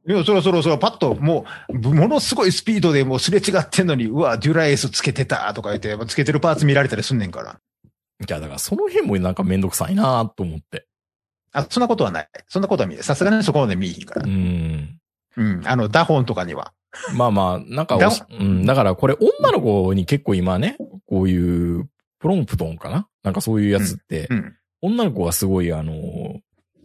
[0.09, 7.61] いや、そろそろそろパッと、もう、ものすごいスピードでもうすれ違ってんのに、うわ、デュラエースつけてたとか言って、つけてるパーツ見られたりすんねんから。
[8.21, 10.87] いや、だからその辺もなんかめんどくさいなと思って。
[11.53, 12.29] あ、そんなことはない。
[12.49, 14.29] そんなことは見えさすがにそこまで見えひんからう。
[14.29, 14.99] ん。
[15.37, 15.63] うん。
[15.67, 16.73] あの、ダホンとかには。
[17.15, 23.09] まあまあ、なんかうん、だからこれ女の子に結構今ね、こういう、プロンプトンかな？
[23.23, 24.57] なんかそういうやつって、うん。
[24.83, 25.93] 女の子がすごいあの、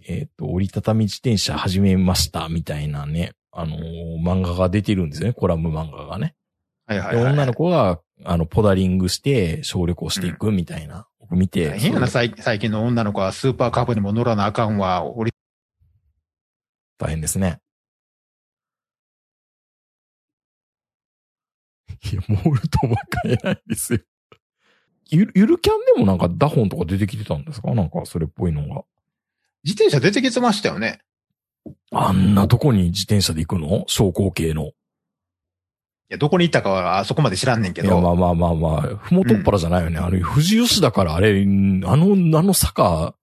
[0.07, 6.35] えっ、と、折りたたみ自転車始めましたみたいなね、あの、漫画が出てるんですよね、コラム漫画がね。
[6.87, 7.33] ではいはいはい。
[7.33, 11.69] 女の子が、あの、ポダリングして、省力をしていくみたいな、僕見て。
[11.69, 15.03] 大変やな、最最近の女の子はスーパーカブにも乗らなあかんわ。
[15.03, 15.31] 俺、
[16.99, 17.59] 大変ですね。
[22.11, 23.99] いや、モールとは買えないですよ。
[25.09, 27.73] ゆる、ゆるキャンでもなんかダホンとか出てきてたんですか？
[27.73, 28.83] なんかそれっぽいのが。
[29.65, 30.99] 自転車出てきてましたよね。
[31.91, 33.83] あんなとこに自転車で行くの？
[33.87, 34.67] 昇降系の。
[34.67, 34.71] い
[36.09, 38.11] や、どこに行ったかは、あそこまで知らんねんけいや、まど。
[38.11, 39.97] あまあまあまあ、ふもとっぱらじゃないよね。
[39.97, 43.15] あの、富士吉田からあれ、あの、あの坂、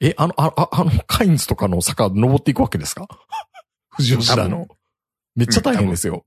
[0.00, 3.06] え、あの、あ、ああの、カインズとかの坂登っていくわけですか？
[3.94, 4.66] 富士吉田の。
[5.36, 6.24] めっちゃ大変ですよ。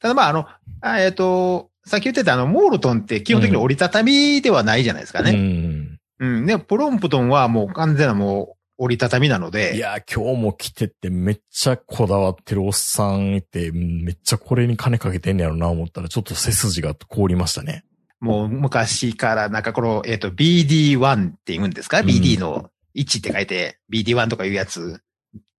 [0.00, 0.46] ただまあ、あの、
[0.82, 5.32] あえっ、と、さっき言ってたあの、モールトンって基本的に折りたたみではないじゃないですかうね。
[5.32, 5.97] ん。
[6.18, 6.46] うん。
[6.46, 17.84] で、プロンプトンはもう完全なもう折りたたみなのいで、や、今日も来ててめっちゃこだわってるおっさんいて、めっちゃこれに金かけてんねやろな思ったら、ちょっと背筋が凍りましたね。
[18.20, 25.00] もう昔からなんかこの、えっ、と、BD1 って言うんですか、うん ?BD の1って書いて、BD1 とかいうやつ。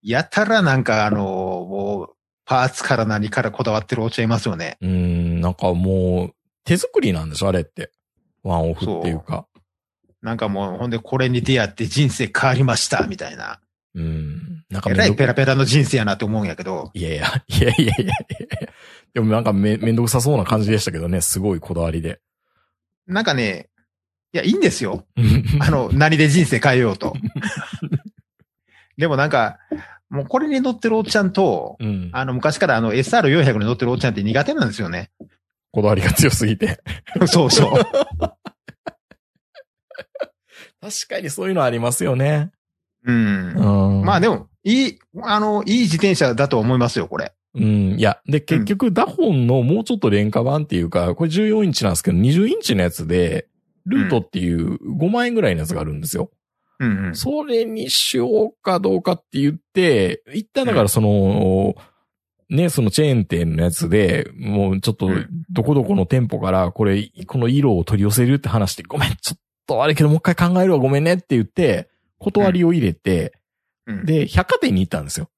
[0.01, 4.77] やたらなんかあの、もう、パーツから何からこだわってるおっちゃいますよね。
[4.81, 7.91] うん、なんかもう、手作りなんでしょあれって。
[8.43, 9.45] ワンオフっていうか。
[10.21, 13.59] なんかもう、ほんでこれに出会って人生変わりました、みたいな。
[13.95, 14.63] うん。
[14.69, 18.13] なんかえらいペラペラの人生やなって思うんやけど、いやいや、いやいやいやいや
[19.13, 22.19] でもなんかめ、めんどくさそうな感じでしたけどね、すごいこだわりで。
[23.07, 23.69] なんかね、
[24.33, 25.05] いや、いいんですよ。
[25.59, 27.15] あの、何で人生変えようと。
[28.97, 29.57] でもなんか、
[30.09, 32.09] もうこれに乗ってるおっちゃんと、うん。
[32.13, 35.09] あの、昔からあの SR400 に乗ってるおっちゃんって苦手なんですよね。
[35.71, 36.79] こだわりが強すぎて。
[37.27, 37.83] そうそう。
[40.89, 42.51] 確かにそういうのありますよね。
[43.05, 43.53] うん。
[43.55, 44.05] うん。
[44.05, 47.33] まあでも、いい、あの、いい自転車だと思いますよ、これ。
[47.55, 47.95] うん。
[47.97, 53.47] いや、で、結局、ダホンのもうちょっと廉価版っていうか、これ14インチなんですけど、20インチのやつで、
[53.85, 56.31] ルートっていう5万円ぐらいのやつがあるんですよ。
[56.79, 57.15] うんうん。
[57.15, 61.75] それにしようかどうかって言って、一旦だからその、
[62.49, 73.33] ね、そのチェーン店のやつで、もうちょっとうん、どこどこの店舗から、これ、この色を取り寄せるって話して、ごめん、ちょっとあれけどもう一回考えるわ、ごめんねって言って、断りを入れて、
[73.85, 75.29] うん、で、百貨店に行ったんですよ。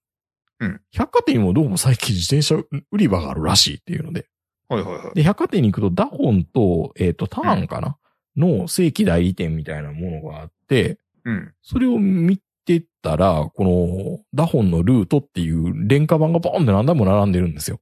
[0.60, 2.56] うん百貨店にもどうも最近自転車
[2.92, 4.28] 売り場があるらしいっていうので。
[4.70, 5.16] はいはいはい。
[5.16, 7.98] で、百貨店に行くとダホンと、えっ、と、ターンかな、
[8.38, 11.54] の正規代理店みたいなものがあって、うん。
[11.62, 17.82] それを見てたら、このダホンのルートっていう廉価版がボーンって何台も並んでるんですよ。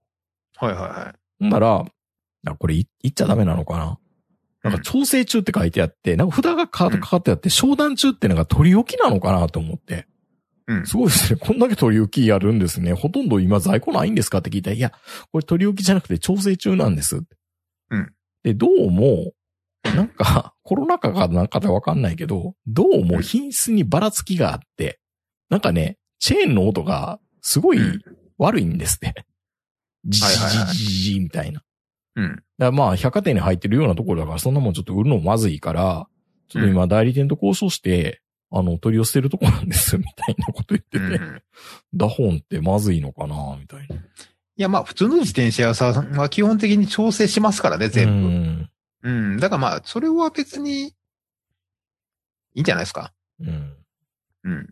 [0.55, 1.19] はいはいはい。
[1.39, 1.85] ほんなら、
[2.47, 3.98] あこれい言っちゃダメなのかな？
[4.63, 10.07] なんか調整中って書いてあって、なんか札がかかってあって、商談中ってのが取り置きなのかなと思って。
[10.67, 10.85] うん。
[10.85, 11.39] すごいですね。
[11.39, 12.93] こんだけ取り置きやるんですね。
[12.93, 14.91] ほとんど今在庫ないんですかって聞いたら、いや、
[15.31, 17.21] これ取り置きじゃなくて調整中なんです。
[17.91, 18.13] うん。
[18.43, 19.31] で、どうも、
[19.83, 24.99] なんか、コロナ禍かなんかでわかんないけど、どうも品質にばらつきがあって、
[25.49, 28.01] なんかね、チェーンの音がすごいうん
[28.37, 29.13] 悪いんですね。
[30.05, 31.61] ジジはいはいはいジジジみたいな。
[32.19, 32.43] うん。
[32.57, 36.07] だまあ、百貨店に入ってるようなところだから、そんなもんちょっと売るのまずいから、
[36.49, 41.41] ちょっと今代理店と交渉して、あの、取り寄せてるとこなんです、みたいなこと言ってて、うん
[41.93, 43.95] ダホンってまずいのかな、みたいな。
[43.95, 43.99] い
[44.57, 48.29] や、まあ、普通の自転車屋さんは基本的に調整しますからね、全部。
[49.03, 49.09] 部。
[49.09, 49.37] うん。
[49.37, 50.93] だからまあ、それは別に、い
[52.55, 53.13] いんじゃないですか。
[53.39, 53.73] うん。
[54.43, 54.61] うん。
[54.61, 54.65] っ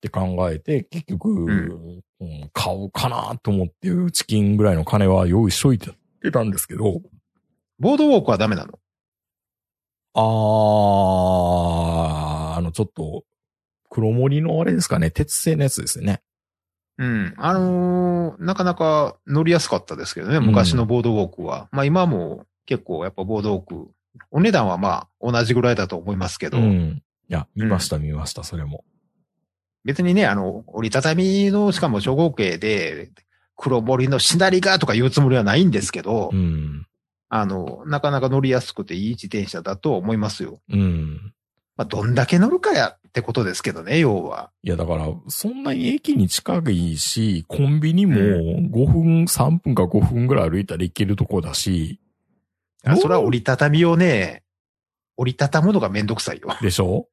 [0.00, 5.92] て考えて、結局、んうん買うかなと思って、チキンぐらいの金は用意しといて
[6.32, 7.02] たんですけど、
[7.78, 8.78] ボードウォークはダメなの？
[10.14, 13.24] あー、あの、ちょっと、
[13.90, 16.22] 黒森のあれですかね、鉄製のやつですね。
[16.98, 17.34] うん。
[17.36, 21.68] あのーなかなか乗りやすかったですけどね、ん昔のボードウォークは。
[21.72, 23.88] まあ今も結構やっぱボードウォーク、
[24.30, 27.02] お値段はまあ同じぐらいだと思いますけど、うん。
[27.30, 28.84] いや、見ました、見ました、それも。
[29.84, 33.10] 別にね、あの、折りたたみの、しかも初号系で、
[33.58, 36.86] 黒森のしなりがとか言うつもりはないんですけど、うん。
[37.28, 40.60] あの、なかなか乗りやすくていい自転車だと思いますよ。
[40.70, 41.34] うん。
[41.76, 44.50] まあ、どんだけ乗るかやってことですけどね、要は。
[44.62, 52.00] いや、だから、そんなに駅に近いし、コンビニもう5分、3分か5分ぐらい歩いたら行けるとこだし、
[52.84, 54.44] あそれは折りたたみをね、
[55.16, 56.48] 折りたたむのがめんどくさいよ。
[56.62, 57.08] でしょ？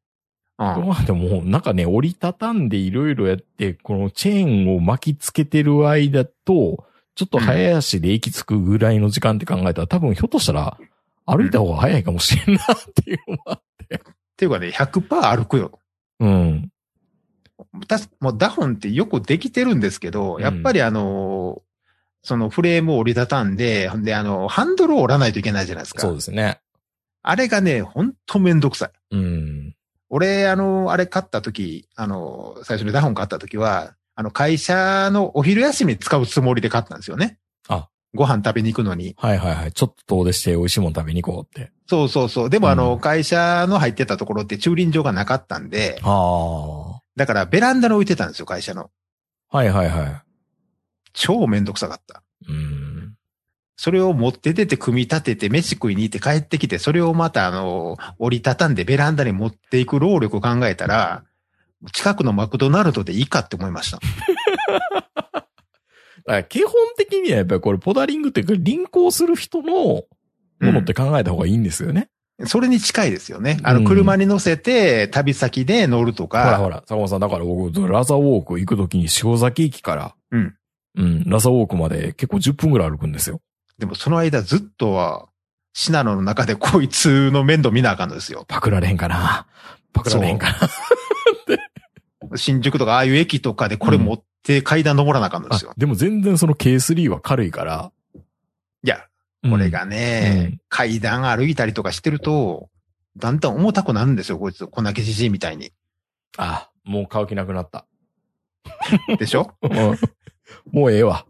[0.58, 0.88] うん。
[0.88, 10.78] まあでも、なんかね、折りたたんでいろいろやって、このチェーンを巻きつけてる間と、ちょっと早足で駅着くぐらいの時間って考えたら、多分ひょっとしたら
[11.26, 12.66] 歩いた方が早いかもしれんなっ
[13.04, 13.54] ていうのは。
[13.56, 13.62] っ
[14.38, 15.80] ていうかね、100%歩くよ。
[16.20, 16.72] うん。
[17.88, 21.62] たもうダホンってよくできてるんですけど、うんやっぱりあの、
[22.22, 26.02] そのフレームを折りたたんで、ほんであの、ハンドルを折らないといけないじゃないですか。
[26.02, 26.60] そうですね。
[27.22, 28.92] あれがね、ほんとめんどくさい。
[29.12, 29.75] うん。
[30.10, 37.38] 俺、あの、あれ買った時、あの、最初にダホン買った時は、あの、会社のお昼休みに使うつもりで買ったんですよね。
[37.68, 39.14] あご飯食べに行くのに。
[39.18, 39.74] はいはいはい。
[39.74, 41.72] ちょっと遠出して美味しいもの食べに行こうって。
[41.88, 42.50] そうそうそう。
[42.50, 48.90] でも、あうの、ん会社の入ってたところって駐輪場がなかったんで、あだからベランダに置いてたんですよ、会社の。
[49.50, 49.58] あ。
[49.58, 50.22] はいはいはい。
[51.14, 52.24] 超めんどくさかった。
[53.78, 53.82] うん。
[53.82, 61.24] それを持って出て組み立てて飯食いに行って帰ってきて、それをまたあの、折りたたんでベランダに持っていく労力を考えたら、
[61.94, 64.00] 近くのマクドナルドでいいかって思いました。
[66.50, 70.08] 基本的にはやっぱりこれポダリングっていうか、輪行する人のも
[70.60, 72.10] のって考えた方がいいんですよね。
[72.46, 73.60] それに近いですよね。
[73.64, 80.56] あの、うん車に乗せて旅先で乗るとか、ほらほら、坂本さん、だから僕、ラザーウォーク行くときに塩崎駅から、うん。
[80.98, 83.42] うん、ラザーウォークまで結構10分ぐらい歩くんですよ。
[83.78, 85.28] でもその間ずっとは、
[85.74, 88.46] シナノの中でこいつの面倒見なあかんのですよ。
[88.48, 89.46] パクられへんかな
[89.92, 90.48] パクられへんか
[92.30, 95.72] な新宿とかああいう駅とかでこれ持って階段登らなあかんのですよ。
[95.72, 97.92] あでも全然その K3 は軽いから。
[98.84, 99.06] いや、
[99.44, 102.70] うんこれがね、うん階段歩いたりとかしてると、
[103.18, 104.66] だんだん重たくなるんですよ、こいつ。
[104.68, 105.72] 粉消しじみたいに。
[106.38, 107.86] あ、もう買う気なくなった。
[109.18, 109.54] でしょ？
[109.62, 109.98] うん
[110.72, 111.26] もうええわ。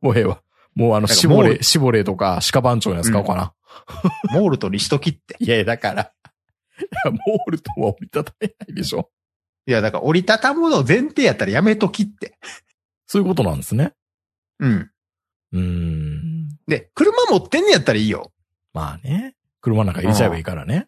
[0.00, 0.40] もうええわ。
[0.74, 3.52] もうあの、なんかシボレ、モールシボレとか鹿番長のやつ買おうかな。
[4.32, 5.36] モールとリしときって。
[5.40, 6.12] い やいや、だから。
[6.80, 9.10] いやモールとは折りたためないでしょ。
[9.66, 12.38] いや、だから折りたたむの前提やったらやめときって。
[13.06, 13.92] そういうことなんですね。
[14.58, 14.90] うん。
[15.52, 16.48] うーん。
[16.66, 18.32] で、車持ってんねやったらいいよ。
[18.72, 19.34] まあね。
[19.60, 20.86] 車の中入れちゃえばいいからね。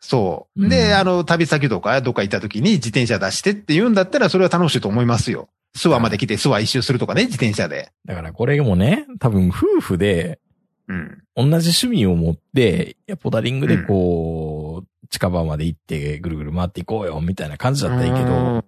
[0.00, 0.62] そう。
[0.62, 5.48] うんで、あの、旅先とかどっか行った時に自転車出してって言うんだったらそれは楽しいと思いますよ。
[5.76, 7.92] 諏訪まで来て諏訪一周するとかね、自転車で。
[8.04, 10.38] だからこれもね、多分夫婦で
[10.86, 11.22] うん。
[11.36, 18.64] 同じ趣味を持って、ポダリングでこう、近場まで行ってぐるぐる回っていこうよ、みたいな感じだったらいいけど、うん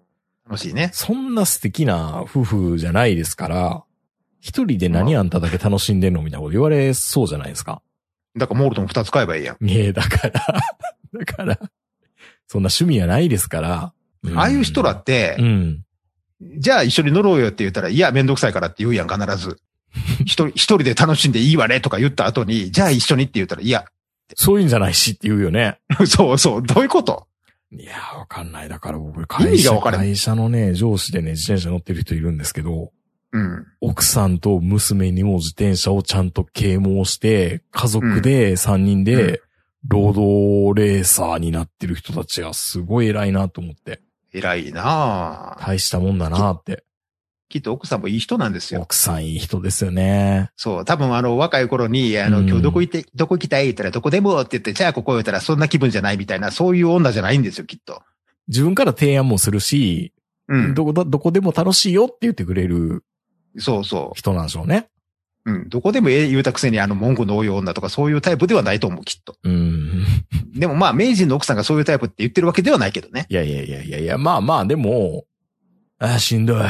[0.48, 0.90] 楽しいね。
[0.92, 3.82] そんな素敵な夫婦じゃないですから、
[4.40, 7.82] 一人で何あんただけ楽しんでんのみたいなこと言われそうじゃないですか。
[8.36, 9.56] だからモールトン二つ買えばいいやん。
[9.60, 10.44] ねえ、だから、
[11.24, 11.58] だから、
[12.46, 13.92] そんな趣味はないですから。
[14.30, 15.84] んああいう人らってう、ん。
[16.40, 19.58] じゃあ一緒に乗ろうよって言ったら、いや、めんどくさいからって言うやん、必ず。
[20.20, 23.86] 一人、一人で楽しんでいいわねとか言った後に、じゃあ一緒にって言ったら、いや、
[24.34, 25.78] そういうんじゃないしって言うよね。
[26.06, 27.26] そうそう、どういうこと？
[27.72, 28.68] いやー、わかんない。
[28.68, 32.92] だから僕、意会社、味がわからん会社のね、上司でね、自転車乗ってる人いるんですけど、
[33.32, 33.66] うん。
[33.80, 39.42] 奥さんと娘にも自転車をちゃんと啓蒙して、家族で3人うんで、
[39.88, 44.00] 労働レーサーになってる人たちがすごい偉いなと思って、
[44.36, 46.84] 偉いなあ大したもんだなって。
[47.48, 48.80] きっと奥さんもいい人なんですよ。
[48.80, 50.50] 奥さんいい人ですよね。
[50.56, 50.84] そう。
[50.84, 58.02] 多分あの、若い頃に、あの、うん今日どこ行って、どこ行きたいって言ったら、どこでもって言って、じゃあここ言ったら、そんな気分じゃないみたいな、そういう女じゃないんですよ、きっと。
[58.48, 60.12] 自分から提案もするし、
[60.48, 60.74] うん。
[60.74, 63.04] どこだ、どこでも楽しいよって言ってくれる
[63.58, 64.88] そうそ人なんでしょうね。
[65.46, 65.50] う。
[65.52, 65.68] うん。
[65.68, 69.36] どこでもええ言うたくせに、あの、文句の多い女とか、そういうタイプではないと思う、きっと。
[69.42, 70.04] うん。
[70.54, 73.26] でもまあ、名人の奥さんがそういうタイプって言ってるわけではないけどね。
[73.30, 75.24] いやいやいやいやいや、まあまあ、でも、
[75.98, 76.64] あーしんどい。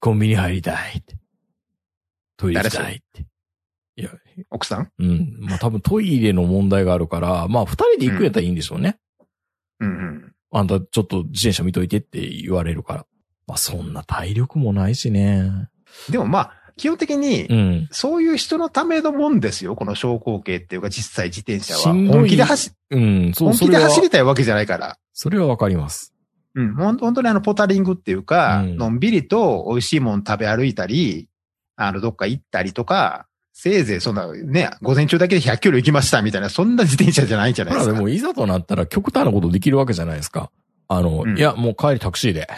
[0.00, 1.16] コンビニ入りたいって。
[2.36, 3.24] トイレ行きたいって。
[3.94, 4.10] いや、
[4.50, 4.90] 奥さん？
[4.98, 5.36] うん。
[5.38, 8.98] まあ多分トイレの問題があるから、まあ二人で行くやったらいいんでしょうね。
[9.78, 10.32] うんうん。
[10.50, 13.06] あんたちょっと自転車見といてって言われるから。
[13.46, 15.68] まあそんな体力もないしね。
[16.10, 17.88] でもまあ、基本的にう、ん。
[17.90, 21.94] そういう人のためのもんですよ、この昇降系っていうか、実際自転車は。
[21.94, 24.98] 本気で走、うん、本気で走りたいわけじゃないから。
[25.12, 26.12] それはわかります。
[26.54, 31.28] うん、本当にあの、ポタリングっていうか、うんのんびりと美味しいもん食べ歩いたり、
[31.76, 37.92] あの、どっか行ったりとか、せいぜいそんな、ね、午前中だけで100キロ行きましたみたいな、そんな自転車じゃないんじゃないですか。
[37.92, 40.50] でもいざとなったら極端なことできるわけじゃないですか。
[40.96, 42.48] あの、うんいや、もう帰りタクシーで。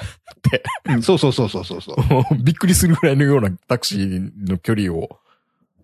[0.87, 1.97] うん、そうそうそうそうそうそう。
[2.43, 5.21] びっくりするぐらいのようなタクシーの距離を、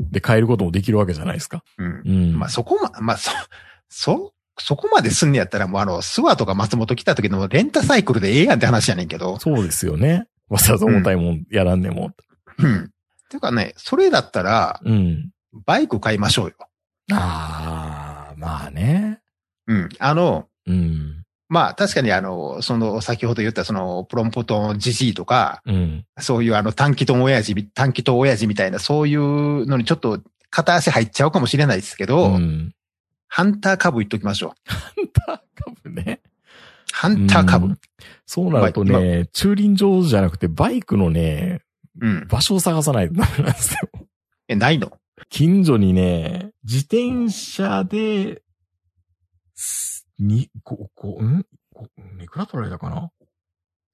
[0.01, 1.63] で帰ることもできるわけじゃないですか。
[1.79, 2.03] うん。
[2.05, 2.39] うん。
[2.39, 3.31] まあ、そこま、まあ、そ、
[3.89, 9.39] そ、そこまですんねやったら、もうあの、諏訪とか松本来た時のレンタサイクルでええやんって話やねんけど。
[9.39, 10.27] そうですよね。
[10.49, 12.11] わざわざ重たいもんやらんでも。
[12.59, 12.91] うん。
[13.29, 15.31] ていうかね、それだったら、うん。
[15.65, 16.55] バイク買いましょうよ。
[17.13, 19.21] ああ、まあね。
[19.67, 19.89] うん。
[19.99, 21.20] あの、うん。
[21.51, 26.07] まあ確かにあの、その先ほど言ったそのプロンポトンジジイとか、うん。
[26.19, 32.73] そういうあの短期トン親父み、短期トン親父みたいなそういうのにちょっと片足入っちゃうかもしれないですけど、うん。
[33.29, 34.71] ハンター株言っときましょう。
[34.73, 36.21] ハンター株ね。
[36.93, 37.67] ハンター株。
[37.67, 37.79] うん
[38.33, 41.63] そうなるとね、駐輪場じゃなくてバイクのね、
[42.01, 42.29] うん。
[42.29, 43.91] 場所を探さないとダメなんですよ。
[44.47, 44.93] え、ないの？
[45.29, 48.43] 近所にね、自転車で、
[49.57, 51.45] すに、こ、こ、ん？
[51.75, 51.89] こ
[52.21, 53.11] いくら取られたかな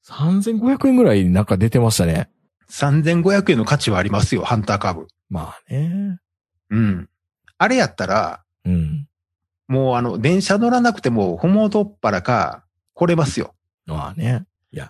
[0.07, 2.31] ?3500 円ぐらいなんか出てましたね。
[2.71, 5.07] ?3500 円の価値はありますよ、ハンター株。
[5.29, 6.19] まあね。
[6.71, 7.09] うん。
[7.59, 9.09] あれやったら、うん。
[9.69, 13.55] もうあの、電車乗らなくても、ふもとっぱらか、来れますよ。
[13.87, 14.47] まあね。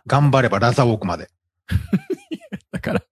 [0.07, 1.31] 頑張ればラザーウォークまで。
[2.73, 3.03] だから、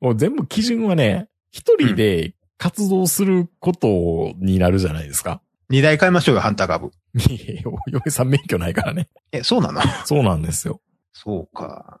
[0.00, 5.42] もう全部基準はね、一人で活動することになるじゃないですか。
[5.68, 6.88] 二台買いましょうよ、ハンター株。
[7.14, 9.08] い お嫁さん免許ないからね。
[9.32, 9.80] え、そうなの？
[10.04, 10.80] そうなんですよ。
[11.12, 12.00] そうか。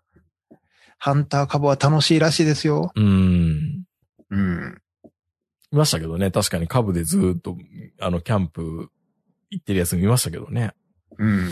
[0.98, 2.92] ハンター株は楽しいらしいですよ。
[2.94, 3.84] うん。
[4.30, 4.78] うん。
[5.72, 6.30] いましたけどね。
[6.30, 7.56] 確かに株でずーっと、
[8.00, 8.88] あの、キャンプ
[9.50, 10.72] 行ってるやつ見ましたけどね。
[11.18, 11.50] うん。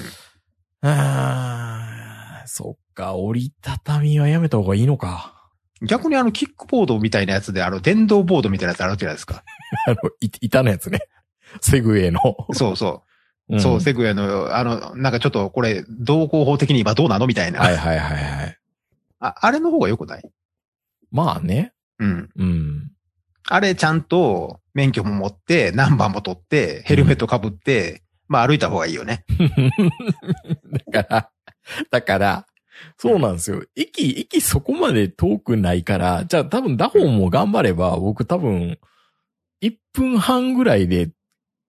[0.83, 5.37] あー、そっか、折りたたみはやめた方がいいのか。
[5.83, 9.42] 逆にあの、キックボードみたいなやつで、あの、電動ボードみたいなやつあるじゃないですか。
[9.87, 11.01] あの、い板のやつね。
[11.60, 12.20] セグウェイの。
[12.52, 13.02] そうそ
[13.48, 13.56] う。
[13.56, 17.26] んそう、セグウェイの、あの、なんかちょっとこれ、道交法的に今どうなの？
[17.26, 17.60] みたいな。
[17.60, 18.58] はいはいはいはい。
[19.18, 20.22] ああれの方が良くない？
[21.10, 21.72] まあね。
[21.98, 22.30] うん。
[22.36, 22.90] うん。
[23.48, 29.24] あれちゃんと免許も持って、ナンバーも取って、ヘルメット被って、まあ歩いた方がいいよね。
[30.92, 31.30] だから、
[31.90, 32.46] だから、
[32.96, 33.62] そうなんですよ。
[33.76, 38.78] 駅、駅そこまで遠くないから、じゃあ多分ダホンも頑張れば、僕多分、
[39.62, 41.11] 1分半ぐらいで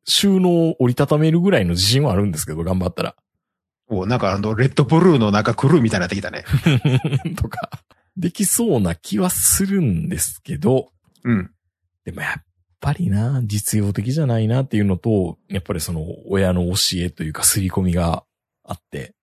[0.06, 3.16] 収納を折りたためるぐらいの自信はあるんですけど、頑張ったら。
[3.88, 6.46] おなんかあの、レッドブルーのなんかクルーみたいになってきたね。
[7.36, 7.70] とか、
[8.18, 10.92] できそうな気はするんですけど、
[11.24, 11.52] うん。
[12.06, 12.44] でもやっ
[12.80, 18.24] ぱりな、実用的じゃないなっていうのと、やっぱりその親の教えというか刷り込みが
[18.64, 19.14] あって、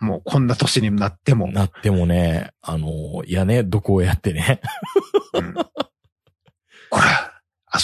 [0.00, 1.50] もうこんな年になっても。
[1.50, 4.60] なってもね、あの、いやね、どこをやってね。
[5.32, 5.70] うん、こ
[6.92, 7.02] れ、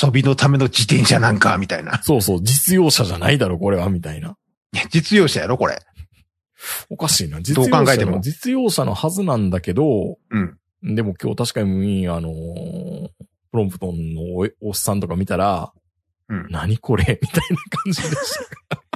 [0.03, 2.03] 遊びのための自転車なんか、みたいな。
[2.03, 4.37] そうそう、実用車じゃないだろ、これは、みたいな。
[4.75, 5.79] いや実用車やろ、これ。
[6.91, 7.41] おかしいな。
[7.41, 10.59] 実どう用車考えてもの、実用車のはずなんだけど、うん。
[10.95, 13.09] でも今日確かに、あのー
[13.53, 15.73] プロンプトンのおおっさんとか見たら、
[16.29, 16.47] うん。
[16.51, 18.39] 何これみたいな感じでし
[18.71, 18.83] た。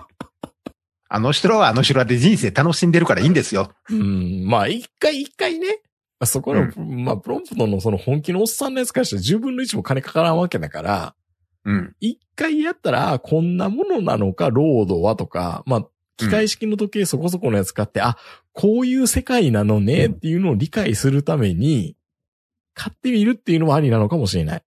[1.09, 3.71] あの人らはあの人らで人生楽しんでるからいいんですよ。
[3.91, 4.47] うん。
[4.47, 5.81] まあ、一回一回ね。
[6.19, 11.14] まあそこの、まあ、プロンプトのその本気のおっさんのやつからしたら10分の1も金かからんわけだから、
[11.67, 11.97] うん。
[12.01, 15.87] 一回やったら、あこんなものなのか、ロードはとか、まあ、
[16.17, 18.17] 機械式の時計そこそこのやつ買って、あ、
[18.53, 21.97] こういう世界なのねっていうのを理解するために、
[22.75, 24.62] 買ってみるっていうのはありなのかもしれない。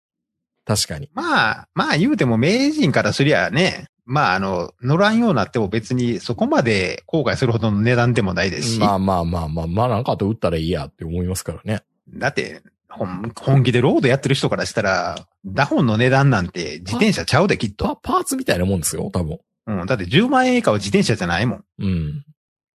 [0.66, 1.10] 確かに。
[1.14, 11.84] まあ、まあ言うても名人からすりゃね、まああの、乗らんようになっても別にそこまで後悔するほどの値段でもないですし、まあまあまあまあ、まあなんかあと売ったらいいやって思いますからね。
[12.10, 17.95] だって、本本気でロードやってる人からしたら、ダホンの値段なんて自転車ちゃうできっパと。
[18.01, 19.38] パーツみたいなもんですよ、多分。
[19.68, 19.86] うん。
[19.86, 21.64] だって10万円以下は自転車じゃないもん。
[21.78, 22.26] うん。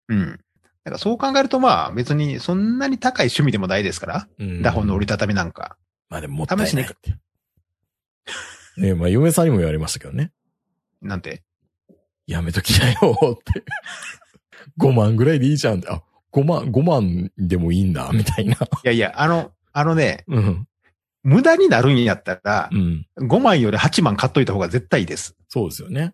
[0.09, 0.39] うん。
[0.83, 5.77] だからそう考えるとまあ別にそんなに高い趣味でもないですから、うんダホンの折りたたみなんか。
[6.09, 6.83] まあでももったいない試しに。
[8.77, 10.31] ねえまあ嫁さんにも言われましたけどね。
[11.03, 11.43] なんて？
[12.25, 12.97] やめときなよ
[13.39, 13.63] って。
[14.79, 15.89] 5万ぐらいでいいじゃんって。
[15.89, 16.01] あ、
[16.31, 18.55] 5万、5万でもいいんだ、みたいな。
[18.55, 20.67] いやいや、あの、あのね、うん。
[21.23, 23.05] 無駄になるんやったらう、ん。
[23.17, 25.35] 5万より8万買っといた方が絶対いいです。
[25.49, 26.13] そうですよね。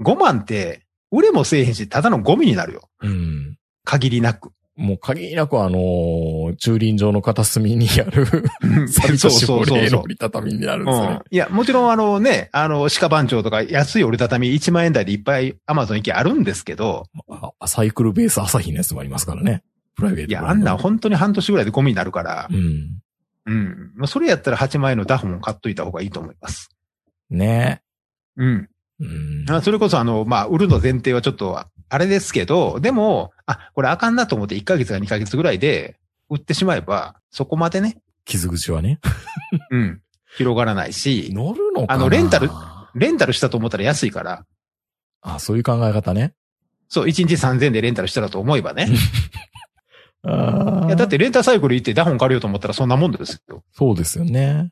[0.00, 2.88] 5万って、売れもせえへんし、ただのゴミになるよ。
[3.00, 3.58] うん。
[3.84, 4.52] 限りなく。
[4.78, 8.24] もう限りなくあのー駐輪場の片隅にある、
[8.88, 10.14] サビと絞りの折。
[10.14, 11.14] りたたみになるんですよね。
[11.14, 11.22] うん。
[11.30, 19.64] いや、もちろんあのね、あの、鹿番長とか安い折りたたみ1万円台でいっぱいアマゾン行きあるんですけど、あサイクルベース朝日のやつもありますからね。
[19.96, 23.00] プライベートいや、あんなん本当に半年ぐらいでゴミになるからう、ん。
[23.46, 23.90] うん。
[23.96, 26.70] まあそれやったら8万円のダホンを買っといた方がいいと思います。
[27.30, 27.82] ね
[28.36, 28.68] うん。
[29.00, 29.44] うん。
[29.50, 37.96] あそれこそあの、まあ、売るの前提はちょっと、あれですけど、でも、あ、これあかんなと思って1ヶ月か2ヶ月ぐらいで売ってしまえば、そこまでね、
[38.26, 39.00] 傷口はね。
[39.72, 40.02] うん。
[40.36, 41.94] 広がらないし、乗るのかな？
[41.94, 42.50] あのレンタル
[42.94, 44.44] レンタルしたと思ったら安いから、
[45.22, 46.34] あ、そういう考え方ね。
[46.88, 48.88] そう、1日3000円でレンタルしたらと思えばね。
[50.24, 53.62] あいや、だってレンタサイクル行ってダホン借りようと思ったらそんなもんですよ。
[53.72, 54.70] そうですよね。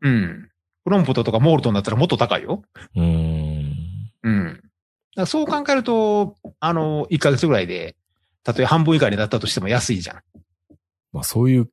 [0.00, 0.48] うん。
[0.84, 2.64] プロンプトとかモールトになったらもっと高いよ。
[2.96, 3.74] うーん。
[4.22, 5.26] うん。
[5.26, 7.96] そう考えると、あの、1ヶ月ぐらいで、
[8.48, 10.16] たとえ半分以下になったとしても安いじゃん。
[11.12, 11.68] まあそういう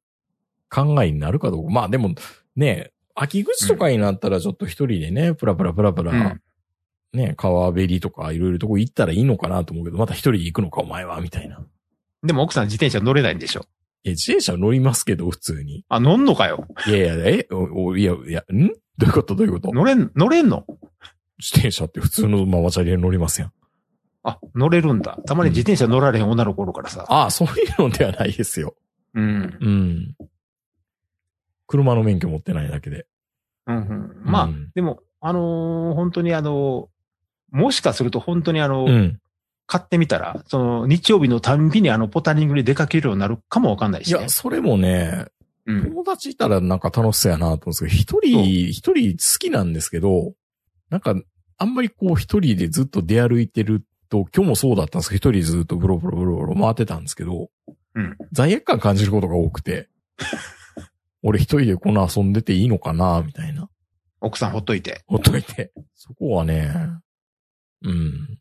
[0.70, 1.72] 考えになるかどうか。
[1.72, 2.14] まあでも、
[2.58, 6.42] ね、秋口とかになったらちょっと一人でね、プラプラプラプラ、うん
[7.18, 11.66] ね、川べりとかいろいろとこ行ったらいいのかなと思うけど、また一人で行くのかお前は、みたいな。
[12.24, 13.66] でも奥さん自転車乗れないんでしょ？
[14.04, 15.86] え、自転車乗りますけど、普通に。
[15.88, 16.68] あ、乗んのかよ。
[16.88, 18.68] いやいや、え、おおいや、いや、ん？
[18.98, 19.36] どういうこと？
[19.36, 19.72] どういうこと？
[19.72, 20.66] 乗れん、乗れんの？
[21.40, 23.52] 自転車って普通のママチャリで乗りますやん。
[24.28, 25.20] あ、乗れるんだ。
[25.28, 27.06] たまに自転車乗られへん女の子おるからさ。
[27.08, 28.76] ああ、そういうのではないですよ。
[29.14, 29.58] うん。
[29.62, 30.16] うん。
[31.68, 33.06] 車の免許持ってないだけで。
[33.68, 34.22] うんうん。
[34.24, 39.20] まあ、うんでも、あのー本当にあのーもしかすると本当にあの、うん。
[39.68, 44.20] 買ってみたら、その日曜日のたんびにあのポタリングに出かけるようになるかもわかんないしね。
[44.20, 45.26] いや、それもね、
[45.66, 45.84] うん。
[45.86, 50.34] 友達いたらなんか楽しそうやなと思うんですけど、一人、一人好きなんですけど、
[50.90, 51.16] なんか、
[51.58, 57.50] あんまりこう一人でずっと出歩いてると、今日もそうだったんですけど、一人ずっとブロブロブロブロ回ってたんですけど、
[57.96, 59.90] うん罪悪感感じることが多くて、
[61.24, 63.70] 俺一人でこの遊んでていいのかなみたいな。
[64.22, 65.04] 奥さんほっといて。
[65.08, 65.72] ほっといて。
[65.94, 66.72] そこはね、
[67.82, 68.40] うん。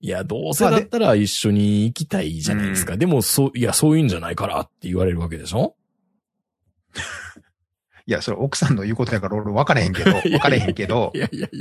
[0.00, 2.96] いや、どうせだったら一緒に行きたいじゃないですか。
[2.96, 5.76] でも、そう、いや、そういうんじゃないからって言われるわけでしょ？
[8.08, 11.12] いや、それ奥さんの言うことやから俺分かれへんけど、 分かれへんけど。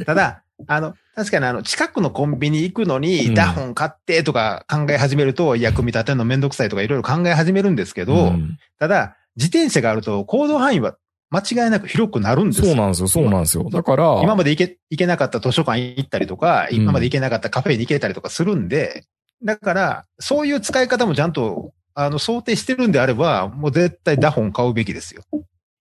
[0.05, 10.95] ただ、あの、確かにあの、近くのコンビニ行くのうんに、ダホン買ってとか考え始めると、いや、組み立てるのめんどくさいとかいろいろ考え始めるんですけど、うんただ、自転車があると行動範囲は
[11.29, 12.67] 間違いなく広くなるんですよ。
[12.67, 13.69] そうなんですよ、そうなんですよ。
[13.69, 19.03] だから、今まで行け、行けなかった図書館行ったりとか、うん今まで行けなかったカフェに行けたりとかするんで、
[19.43, 25.23] だから、そういう使い方もちゃんと、あの、想定してるんであれば、もう絶対ダホン買うべきですよ。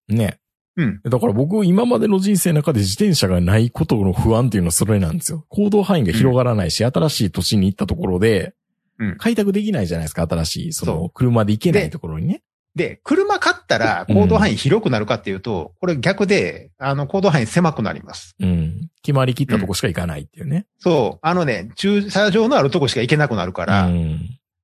[0.08, 0.38] ね。
[0.76, 1.00] うん。
[1.02, 5.44] だから僕、今までの人生の中で自転車がないことの不安っていうのはそれなんですよ。
[5.48, 8.54] 行動範囲が広がらないし、新しい土地に行ったところで、
[8.98, 12.42] うん開拓できないじゃないですか、新しい、そその、車で行けないところにね。
[12.76, 18.36] で、車買ったら行動範囲広くなるかっていうと、これ逆で、あの、行動範囲狭くなります。
[18.38, 18.90] うん。
[19.02, 20.66] 決まりきったとこしか行かないっていうね。
[20.78, 21.18] そう。
[21.22, 24.20] あのね、駐車場のあるとこしか行けなくなるから、うん。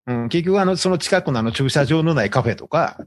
[0.07, 2.99] うん、結局あの、その近くのあの駐車場のないカフェとか、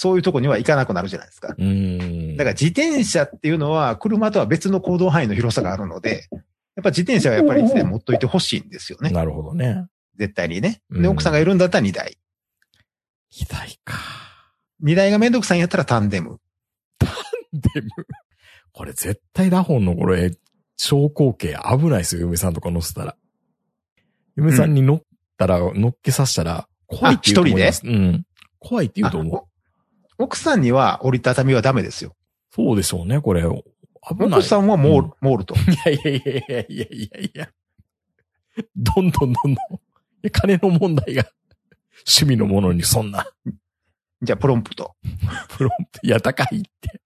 [0.00, 1.54] そういうとこには行かなくなるじゃないですか。
[1.58, 2.34] うん。
[2.38, 6.38] だから自転車っていうのは車とは別の行動範囲の広さがあるので、や
[6.80, 9.10] っぱ自転車はやっぱりいつでも持っといてほしいんですよね。
[9.10, 9.84] なるほどね。
[10.16, 10.80] 絶対にね。
[10.88, 12.16] で、うん奥さんがいるんだったら2台。
[13.28, 13.98] 左か。
[14.82, 16.38] 2台がめんどくさいんやったらタンデム。
[17.52, 17.90] でも、
[18.72, 20.32] これ絶対ダホンのこれ、
[20.78, 23.16] 昇降系危ないですよ、嫁さんとか乗せたら。
[24.34, 25.02] 嫁さんに乗っ
[25.36, 27.82] たら、乗っけさせたら、怖いって言うと思います。
[27.86, 28.24] うん。
[28.58, 29.49] 怖いって言うと思う。
[30.20, 32.14] 奥さんには折りたたみはダメですよ。
[32.54, 33.42] そうでしょうね、これ。
[33.42, 34.38] 危ない。
[34.38, 35.54] 奥さんはモール、うんモールと。
[35.54, 37.48] いやいやいやいやいやいや。
[38.76, 39.60] どんどんどんど
[40.28, 40.30] ん。
[40.30, 41.24] 金の問題が、
[42.06, 43.26] 趣味のものにそんな、
[44.20, 44.94] じゃあプロンプと。
[45.56, 47.00] プロンプ、いや、高いって。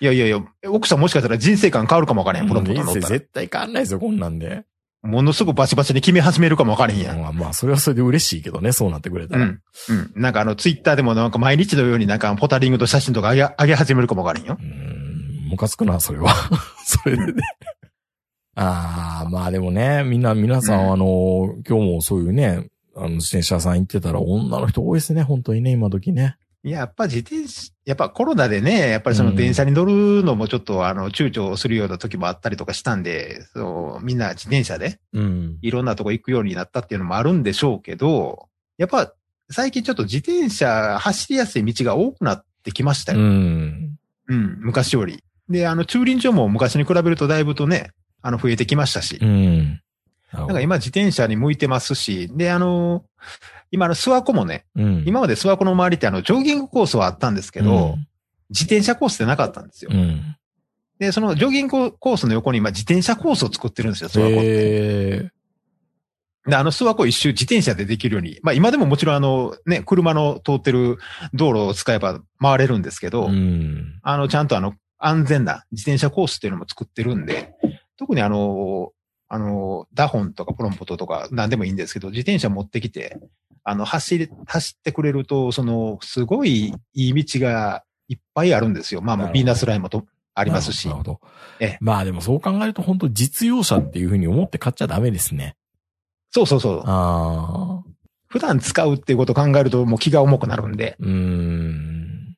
[0.00, 3.08] いやいやいや、奥さんもしかしたら人生観変わるかもわからへん、プロンプと乗ったら。
[3.08, 4.64] 絶対変わんないですよ、こんなんで。
[5.02, 7.20] ものすごくバチバチに決め始めるかもわからへんやん。
[7.20, 9.44] まあまあ、それはそれで嬉しいけどね、そうなってくれたら。
[9.44, 9.60] うん。
[9.88, 10.12] うん。
[10.14, 14.58] なんかあの、ツイッターでもなんか毎日のようになんかポタリングと写真とか上げ、上げ始めるかもわからへんよ。
[14.60, 16.34] うーん、ムカつくな、それは。
[16.84, 17.42] それでね。
[18.56, 26.36] ああ、まあでもね、みんな、皆さん、うんあの、今日もそういうね、あの、自転車屋さん行ってたら女の人多いですね、本当にね、今時ね。
[26.62, 35.58] いや、やっぱ自転車、やっぱコロナでね、やっぱりその電車に乗るのもちょっとあの、躊躇するような時もあったりとかしたんで、そう、みんな自転車でうん。
[35.62, 39.14] いろんなとこ行くようになったっていうのもあるんでしょうけど、やっぱ
[39.50, 43.22] 最近ちょっと自転車走りやすい道が多くなってきましたうよ。
[43.22, 43.96] ん。
[44.28, 45.24] うん、昔より。
[45.48, 47.90] で、あの、駐輪場も昔に比べるとだいぶとね、
[48.22, 49.18] あの、増えてきましたし。
[49.20, 49.80] うん。
[50.32, 53.04] ななんか今自転車に向いてますし、で、あの、
[53.70, 55.04] 今の諏訪湖もね、うん。
[55.06, 57.96] 今まで諏訪湖の周りってあの、ジョギングコースはあったんですけど、
[58.50, 59.96] 自転車コースってなかったんですよう。
[59.96, 60.36] ん。
[60.98, 64.46] で、そのジョギングコースの横に今自転車コースを作ってるんですよ、諏訪湖って。
[64.46, 65.30] え
[66.46, 70.98] で、あの諏訪湖一周自転車でできるように、まあ今でももちろんあの、ね、車の通ってる
[71.32, 73.10] 道路を使えば回れるんですけー。
[73.10, 74.00] ど、うん。
[74.02, 77.54] あの、ちゃんとあの、安全な自転車コースっていうのも作ってるんで、
[77.96, 78.92] 特にあの、
[79.28, 83.20] あの、ダホンとかプロンポトとか何でもいいんですけど、自転車持ってきて、
[83.64, 89.00] あの、走り、走ってくれると、その、すごいいい道がいっぱいあるんですよ。
[89.00, 90.98] まあ、もうビーナスラインもとありますしなる。
[90.98, 91.20] ほど。
[91.60, 95.56] ええまあでもそう考えると本当実用車っていうふうに思って買っちゃダメですね。
[96.30, 96.82] そうそうそう。
[96.86, 97.90] ああ。
[98.28, 100.96] 普段使うっていうことを考えるともう気が重くなるんで。
[101.00, 102.36] うーん。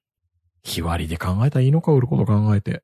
[0.64, 2.82] 日割りで考えたらいいのか、売ること考えて。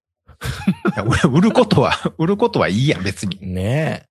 [0.94, 3.38] いや俺、売ることは、 売ることはいいやん、別に。
[3.40, 4.08] ねえ。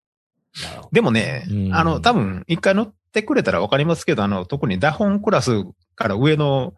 [0.92, 5.64] でもねう、んあの、多分、一回乗ってくれたらわかりますけど、あの、特にダホンクラス
[5.96, 6.74] から上の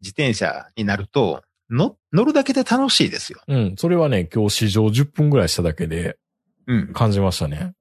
[0.00, 3.40] 自転車になると、の、乗るだけで楽しいですよ。
[3.46, 3.74] うん。
[3.76, 6.16] それはね、今日試乗10分ぐらいしただけで
[6.66, 6.92] うん。
[6.92, 7.74] 感じましたね。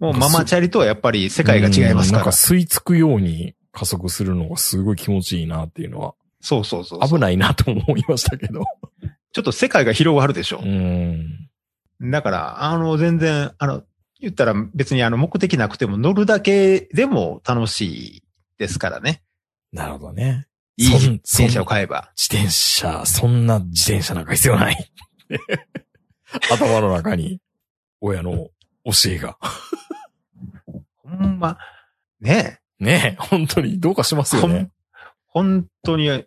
[0.00, 2.22] もうママチャリとはやっぱり世界が違いますから。
[2.22, 7.08] うんなんか吸い付くように加速するのがすごい気持ちいいなっていうのは、そうそうそうそう。
[7.08, 8.64] 危ないなと思いましたけど。
[9.32, 10.66] ちょっと世界が広がるでしょう。
[10.66, 11.48] ん。
[12.10, 13.82] だから、あの、全然、あの、
[14.24, 17.82] 言ったら別にあの、目的なくても乗るだけでも楽し
[18.18, 18.22] い
[18.58, 19.22] ですからね。
[19.72, 20.46] なるほどね。
[20.76, 22.12] いい自転車を買えば。
[22.16, 24.90] 自転車、そんな自転車なんか必要ない。
[26.50, 27.40] 頭の中に、
[28.00, 28.48] 親の
[28.84, 29.38] 教えが。
[31.02, 31.58] ほんま、
[32.20, 34.70] ねねえ、本当にどうかしますよね。
[35.26, 36.24] 本当に、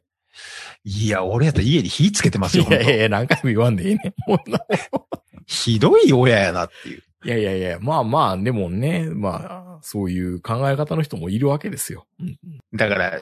[0.83, 4.13] いや、俺やったら家に火つけてますよ、いやい本や何回も言わんでいいね。
[5.45, 7.03] ひどい親やなっていう。
[7.25, 12.05] いやいやいや、まあまあ、でもね、まあ、そういう考え方の人もいるわけですよ。
[12.19, 12.37] うん
[12.75, 13.21] だから、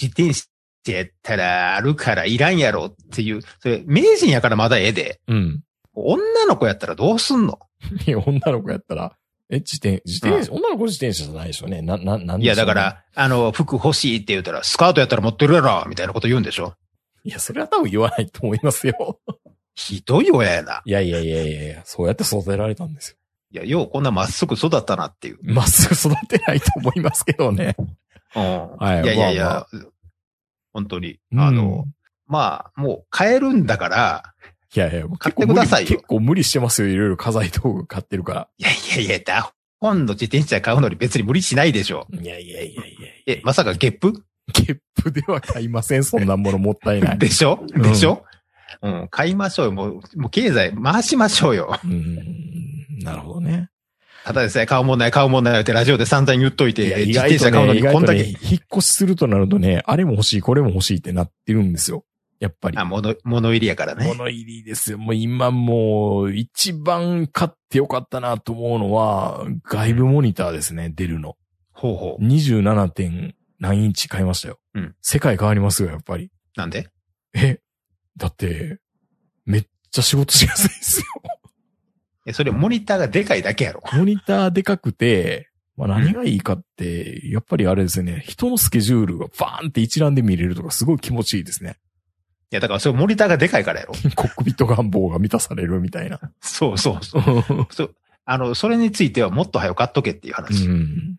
[0.00, 0.44] 自転車
[0.86, 5.20] やったらあるからいらんやろっていう、それ、名人やからまだええで。
[5.28, 5.62] うん。
[5.94, 7.58] 女の子やったらどうすんの？
[8.06, 9.16] いや、女の子やったら、
[9.50, 11.82] え、自転、自転車、女の子自転車じゃないでしょうね。
[11.82, 12.74] な、な、なんいや、でしょうねだか。
[12.74, 16.74] ら、あの、服欲しいって言うたら、スカートやったら持ってるやろみたいなこと言うんでしょ？
[17.24, 19.20] いや、それは多分言わないと思いますよ。
[19.74, 20.82] ひどい親やな。
[20.84, 23.16] いやいやいやいやいや、そうやって育てられたんですよ。
[23.52, 25.38] いや、ようこんなまっすぐ育ったなっていう。
[25.42, 27.76] まっすぐ育てないと思いますけどね。
[28.36, 28.76] うん。
[28.76, 29.66] はいいやいやいまあや、
[30.72, 31.18] 本当に。
[31.32, 31.86] うんあの、
[32.26, 34.34] まあ、もう買えるんだから、
[34.74, 36.88] いやいや、買ってくださいよ結構無理してますよ。
[36.88, 38.48] いろいろ家財道具買ってるから。
[38.58, 42.08] いやいやいや、だ、本の自転車買うのに別に無理しないでしょ。
[42.12, 43.08] いやいやいやいやいや。
[43.26, 44.12] え、まさかゲップ？
[44.52, 46.02] ゲップでは買いません。
[46.04, 47.18] そんなものもったいない。
[47.18, 47.64] でしょ？
[47.74, 48.24] うんでしょ？
[48.82, 49.72] うん、買いましょうよ。
[49.72, 51.78] もう、もう経済回しましょうよ。
[51.84, 52.18] うん。
[53.02, 53.70] なるほどね。
[54.24, 62.04] ただでさえ買うもんない、買うもんないってラジオで散々言っといて、いや、自意外と転車買うのにこんだけ、ね、引っ越しするとなるとね、あれも欲しい、これも欲しいってなってるんですよ。
[62.40, 62.84] やっぱりあ、。
[62.84, 64.06] 物、物入りやからね。
[64.06, 64.98] 物入りですよ。
[64.98, 71.36] もう今もう、一番買ってよかったなと思うのは、外部モニターですね、出るの。
[71.72, 72.24] ほうほう。
[72.24, 72.88] 27.
[72.88, 74.58] 点何インチ買いましたよ。
[74.74, 76.30] うん世界変わりますよ、やっぱり。
[76.56, 76.88] なんで？
[77.34, 77.58] え、
[78.16, 78.78] だって、
[79.44, 81.06] めっちゃ仕事しやすいですよ。
[82.26, 83.82] え、それモニターがでかいだけやろ。
[83.92, 91.76] モニターでかくて、まあ何がいいかって、やっぱりあれですよね、人のスケジュールがバーンって一覧で見れるとかすごい気持ちいいですね。
[92.50, 93.94] いや、だからそれモニターがでかいからやろ。
[94.14, 96.20] コックピット願望が満たされるみたいな。
[96.40, 97.66] そうそうそう。
[97.74, 97.94] そう
[98.24, 100.66] あの、それについてはもっと早く買っとけっていうう話。
[100.66, 101.16] ん。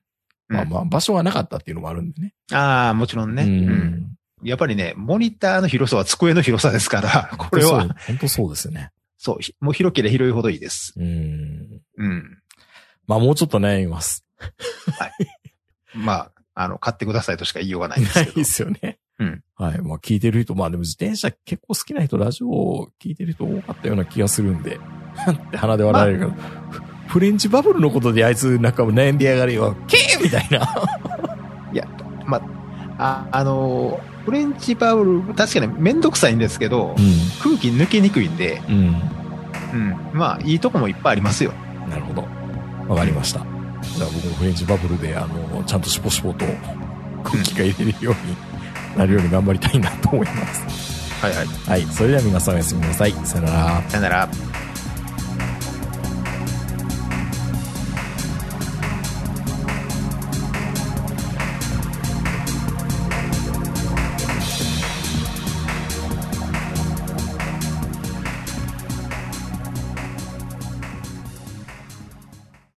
[0.48, 2.34] まあまあ、場所はなかったっていうのもあるんでね。
[2.52, 3.44] ああ、もちろんね。
[3.44, 4.18] ううんん。
[4.46, 8.92] やっぱりね、モニターの広さは机の広さですから、 これは、本当そうですよね。
[9.18, 10.94] そう、ひもう広ければ広いほどいいです。
[10.98, 11.82] うん。
[11.98, 12.38] うん。
[13.08, 14.24] まあもうちょっと悩みます。
[15.96, 18.44] まあ、あの、買ってくださいとしか言いようがないんですけどないで。
[18.44, 19.00] すよね。
[19.18, 19.44] うん。
[19.56, 19.82] はい。
[19.82, 24.80] まあ聞いてる人、まあでも自転車結構好きな人、ラジオを聞いてる人多かったような気がするんで、
[25.26, 26.32] なんて鼻で笑われるけど、
[26.70, 30.68] フフレンチバブルのことであいつなんか悩んでやがるよ、ケーみたいな。
[32.98, 36.96] あ、あのーフレンチバブル、確かにめんどくさいんですけど、
[37.42, 38.76] 空気抜けにくいんで、うん。
[38.76, 39.16] うん。
[39.74, 39.98] うん。
[40.14, 41.54] まあ、いいとこもいっぱいありますよ。
[41.90, 42.28] なるほど。
[42.88, 43.40] わかりました。
[43.82, 46.46] じゃあ僕もフレンチバブルで、あの、ちゃんとしぽしぽと
[47.24, 51.14] 空気が入れるようになるように頑張りたいなと思います。
[51.22, 51.48] はいはい。
[51.68, 51.82] はい。
[51.94, 53.12] それでは皆さんおやすみなさい。
[53.24, 53.84] さよなら。
[53.90, 54.30] さよなら。